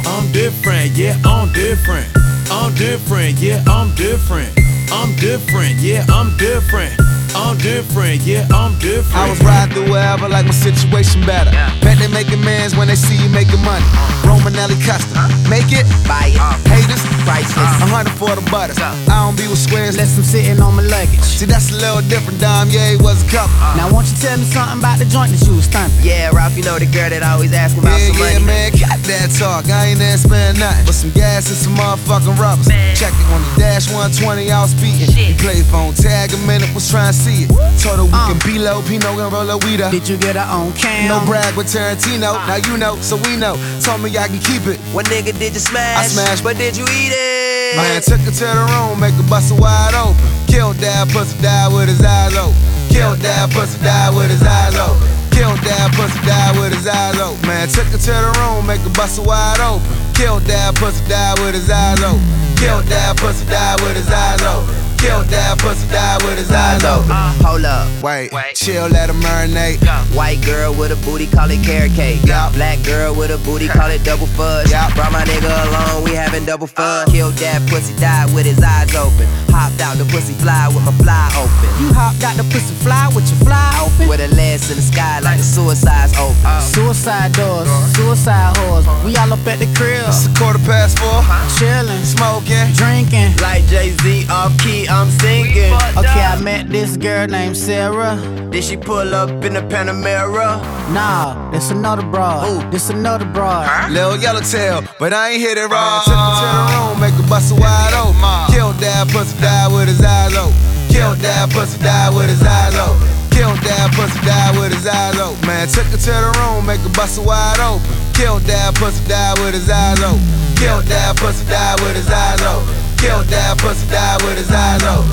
I'm 0.06 0.30
different, 0.30 0.94
yeah, 0.94 1.18
I'm 1.24 1.50
different. 1.52 2.06
I'm 2.46 2.72
different, 2.78 3.38
yeah, 3.42 3.64
I'm 3.66 3.92
different. 3.96 4.54
I'm 4.92 5.16
different, 5.16 5.82
yeah, 5.82 6.06
I'm 6.08 6.36
different. 6.38 6.94
I'm 7.34 7.56
different, 7.58 8.22
yeah, 8.22 8.46
I'm 8.54 8.78
different. 8.78 9.16
I 9.16 9.28
was 9.30 9.40
riding 9.42 9.74
through 9.74 9.90
wherever 9.92 10.28
like 10.28 10.46
my 10.46 10.52
situation 10.56 11.24
better. 11.26 11.50
Bet 11.82 11.98
they 11.98 12.08
making 12.08 12.40
mans 12.44 12.76
when 12.76 12.88
they 12.88 12.96
see 12.96 13.16
you 13.16 13.28
making 13.30 13.60
money. 13.64 13.84
Romanelli 14.24 14.76
custom. 14.84 15.16
Make 15.50 15.70
it, 15.72 15.86
buy 16.08 16.32
it. 16.34 16.40
Uh, 16.40 16.56
haters, 16.70 17.02
priceless. 17.24 17.56
Uh, 17.58 17.84
a 17.84 17.86
hundred 17.90 18.14
for 18.18 18.34
the 18.34 18.44
butter. 18.50 18.74
I 18.82 19.24
don't 19.24 19.36
be 19.36 19.46
with 19.48 19.58
squares 19.58 19.94
unless 19.94 20.16
I'm 20.18 20.24
sitting 20.24 20.58
on 20.60 20.76
my 20.76 20.82
luggage. 20.82 21.20
See, 21.22 21.46
that's 21.46 21.70
a 21.70 21.76
little 21.76 22.02
different, 22.08 22.40
Dime. 22.40 22.68
Yeah, 22.70 22.94
it 22.96 23.02
was 23.02 23.22
a 23.22 23.28
couple. 23.30 23.54
Uh. 23.60 23.76
Now, 23.76 23.92
won't 23.92 24.08
you 24.10 24.16
tell 24.18 24.36
me 24.38 24.44
something 24.44 24.78
about 24.80 24.98
the 24.98 25.06
joint 25.06 25.30
that 25.32 25.42
you 25.46 25.54
was 25.56 25.66
thumping? 25.68 25.94
Yeah, 26.02 26.30
Ralph, 26.32 26.56
you 26.56 26.64
know 26.64 26.78
the 26.78 26.86
girl 26.90 27.10
that 27.10 27.22
I 27.22 27.32
always 27.38 27.52
ask 27.52 27.76
about 27.76 27.96
Yeah, 28.00 28.10
some 28.12 28.18
yeah, 28.18 28.38
money. 28.42 28.46
man, 28.46 28.68
got 28.76 28.98
that 29.06 29.28
talk. 29.36 29.68
I 29.70 29.92
ain't 29.94 29.98
there 30.00 30.16
spend 30.16 30.58
nothing 30.58 30.86
but 30.86 30.94
some 30.96 31.10
gas 31.12 31.46
and 31.52 31.58
some 31.58 31.74
motherfucking 31.76 32.36
rubbers. 32.40 32.66
Check 32.98 33.12
it 33.14 33.26
on 33.30 33.40
the 33.44 33.50
dash 33.60 33.86
120, 33.92 34.50
I 34.50 34.62
was 34.62 34.72
speeding. 34.72 35.06
He 35.12 35.36
played 35.38 35.64
phone 35.70 35.94
tag 35.94 36.32
a 36.34 36.38
minute, 36.48 36.72
was 36.74 36.90
trying 36.90 37.12
to 37.12 37.15
see 37.16 37.48
it. 37.48 37.50
Told 37.80 37.98
her 37.98 38.04
we 38.04 38.20
can 38.28 38.36
uh. 38.36 38.46
be 38.46 38.58
low, 38.60 38.82
Pino 38.84 39.16
and 39.16 39.32
roll 39.32 39.48
a 39.48 39.56
weed 39.64 39.80
up. 39.80 39.90
Did 39.90 40.08
you 40.08 40.16
get 40.20 40.36
her 40.36 40.44
on 40.44 40.72
cam? 40.76 41.08
No 41.08 41.24
brag 41.24 41.56
with 41.56 41.72
Tarantino. 41.72 42.36
Uh. 42.36 42.46
Now 42.46 42.60
you 42.68 42.76
know, 42.76 43.00
so 43.00 43.16
we 43.16 43.36
know. 43.36 43.56
Told 43.80 44.04
me 44.04 44.12
I 44.16 44.28
can 44.28 44.38
keep 44.38 44.68
it. 44.68 44.78
What 44.92 45.06
nigga 45.06 45.32
did 45.32 45.54
you 45.56 45.60
smash? 45.60 45.96
I 45.96 46.06
smashed. 46.06 46.44
But 46.44 46.56
did 46.60 46.76
you 46.76 46.84
eat 46.84 47.12
it? 47.16 47.76
Man, 47.76 48.00
took 48.02 48.20
her 48.20 48.30
to 48.30 48.46
the 48.46 48.64
room, 48.72 49.00
make 49.00 49.14
her 49.14 49.28
bust 49.28 49.52
wide 49.58 49.96
open. 49.96 50.16
Killed 50.46 50.76
that 50.76 51.08
pussy, 51.10 51.36
died 51.42 51.72
with 51.72 51.88
his 51.88 52.00
eyes 52.04 52.36
open. 52.36 52.54
Killed 52.88 53.18
that 53.20 53.50
pussy, 53.50 53.76
died 53.82 54.14
with 54.14 54.30
his 54.30 54.42
eyes 54.42 54.76
open. 54.76 55.02
Killed 55.34 55.60
that 55.68 55.92
pussy, 55.92 56.16
died 56.24 56.56
with 56.56 56.72
his 56.72 56.86
eyes 56.86 57.18
open. 57.18 57.42
Man, 57.44 57.68
took 57.68 57.84
her 57.92 57.98
to 57.98 58.12
the 58.12 58.32
room, 58.40 58.66
make 58.66 58.80
her 58.80 58.94
bust 58.94 59.18
wide 59.20 59.60
open. 59.60 59.84
Killed 60.14 60.42
that 60.48 60.74
pussy, 60.76 61.04
died 61.08 61.38
with 61.40 61.54
his 61.54 61.68
eyes 61.68 62.00
open. 62.00 62.22
Killed 62.56 62.86
that 62.88 63.16
pussy, 63.18 63.44
died 63.46 63.80
with 63.82 63.96
his 63.96 64.08
eyes 64.08 64.40
open. 64.40 64.85
Killed 64.98 65.26
that 65.26 65.58
pussy, 65.58 65.86
died 65.88 66.22
with 66.22 66.38
his 66.38 66.50
eyes 66.50 66.82
open. 66.84 67.10
Uh, 67.10 67.32
hold 67.44 67.64
up. 67.64 67.86
Wait, 68.02 68.32
wait. 68.32 68.54
chill, 68.54 68.88
let 68.88 69.10
him 69.10 69.20
marinate. 69.20 69.78
White 70.14 70.40
girl 70.44 70.74
with 70.74 70.90
a 70.90 70.96
booty, 71.04 71.26
call 71.26 71.50
it 71.50 71.62
carrot 71.64 71.92
cake. 71.92 72.22
Black 72.22 72.82
girl 72.82 73.14
with 73.14 73.30
a 73.30 73.38
booty, 73.38 73.68
call 73.68 73.90
it 73.90 74.02
double 74.04 74.26
fudge. 74.26 74.70
Brought 74.70 75.12
my 75.12 75.24
nigga 75.24 75.52
along, 75.68 76.04
we 76.04 76.12
having 76.12 76.44
double 76.44 76.66
fun. 76.66 77.06
Killed 77.10 77.34
that 77.34 77.62
pussy, 77.68 77.94
died 77.96 78.32
with 78.34 78.46
his 78.46 78.62
eyes 78.62 78.94
open. 78.94 79.26
Hopped 79.50 79.80
out 79.80 79.96
the 79.96 80.04
pussy 80.06 80.34
fly 80.34 80.68
with 80.68 80.84
my 80.84 80.92
fly 81.00 81.28
open. 81.36 81.68
You 81.80 81.92
hopped 81.92 82.22
out 82.24 82.36
the 82.36 82.44
pussy 82.52 82.74
fly 82.84 83.08
with 83.14 83.28
your 83.28 83.40
fly 83.44 83.68
open? 83.84 84.08
With 84.08 84.20
a 84.20 84.28
lens 84.34 84.70
in 84.70 84.76
the 84.76 84.82
sky 84.82 85.20
like 85.20 85.38
the 85.38 85.44
suicide's 85.44 86.16
open. 86.18 86.36
Uh, 86.44 86.60
suicide 86.60 87.32
doors, 87.32 87.68
uh. 87.68 87.86
suicide 87.94 88.56
whores. 88.56 88.86
We 89.04 89.16
all 89.16 89.32
up 89.32 89.46
at 89.46 89.58
the 89.58 89.68
crib. 89.76 90.04
It's 90.08 90.26
a 90.26 90.32
quarter 90.34 90.58
past 90.60 90.98
four. 90.98 91.20
Chillin', 91.56 92.04
smoking, 92.04 92.72
drinking. 92.74 93.36
Like 93.40 93.66
Jay 93.66 93.92
Z 94.02 94.26
off 94.28 94.56
key, 94.58 94.85
I'm 94.88 95.10
singing. 95.10 95.72
Okay, 95.96 96.22
I 96.22 96.38
met 96.42 96.68
this 96.68 96.96
girl 96.96 97.26
named 97.26 97.56
Sarah. 97.56 98.16
Did 98.50 98.62
she 98.64 98.76
pull 98.76 99.14
up 99.14 99.30
in 99.44 99.54
the 99.54 99.62
Panamera? 99.62 100.60
Nah, 100.92 101.50
that's 101.50 101.70
another 101.70 102.02
broad. 102.02 102.46
Ooh, 102.48 102.70
this 102.70 102.90
another 102.90 103.24
broad. 103.24 103.90
Lil 103.90 104.16
Yellowtail, 104.16 104.84
but 104.98 105.12
I 105.12 105.30
ain't 105.30 105.40
hit 105.40 105.58
it 105.58 105.66
right. 105.66 106.02
Took 106.04 106.14
her 106.14 106.32
to 106.40 106.46
the 106.46 106.64
room, 106.72 107.00
make 107.00 107.14
her 107.14 107.28
bust 107.28 107.52
it 107.52 107.60
wide 107.60 107.94
open. 107.94 108.54
Killed 108.54 108.76
that 108.76 109.08
pussy, 109.08 109.36
died 109.40 109.72
with 109.72 109.88
his 109.88 110.00
eyes 110.00 110.34
open. 110.36 110.54
Killed 110.88 111.18
that 111.18 111.50
pussy, 111.50 111.78
died 111.82 112.14
with 112.14 112.28
his 112.28 112.42
eyes 112.42 112.74
open. 112.76 113.08
Killed 113.34 113.58
that 113.68 113.92
pussy, 113.92 114.20
died 114.24 114.56
with 114.56 114.72
his 114.72 114.86
eyes 114.86 115.18
open. 115.18 115.46
Man, 115.46 115.68
took 115.68 115.84
her 115.92 115.98
to 115.98 116.12
the 116.14 116.32
room, 116.40 116.64
make 116.64 116.80
her 116.80 116.94
bust 116.94 117.18
it 117.18 117.26
wide 117.26 117.60
open. 117.60 117.84
Killed 118.14 118.42
that 118.48 118.74
pussy, 118.76 119.02
died 119.08 119.38
with 119.40 119.52
his 119.52 119.68
eyes 119.68 120.00
open. 120.00 120.22
Killed 120.56 120.84
that 120.88 121.16
pussy, 121.18 121.44
died 121.50 121.80
with 121.80 121.96
his 121.96 122.08
eyes 122.08 122.40
open. 122.46 122.85
Killed 123.06 123.26
that 123.26 123.56
pussy, 123.58 123.86
died 123.88 124.20
with 124.22 124.36
his 124.36 124.50
eyes 124.50 124.82
open. 124.82 125.06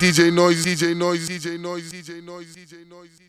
DJ 0.00 0.32
Noise, 0.32 0.64
DJ 0.64 0.96
Noise, 0.96 1.28
DJ 1.28 1.60
Noise, 1.60 1.92
DJ 1.92 2.24
Noise, 2.24 2.56
DJ 2.56 2.88
Noise. 2.88 3.21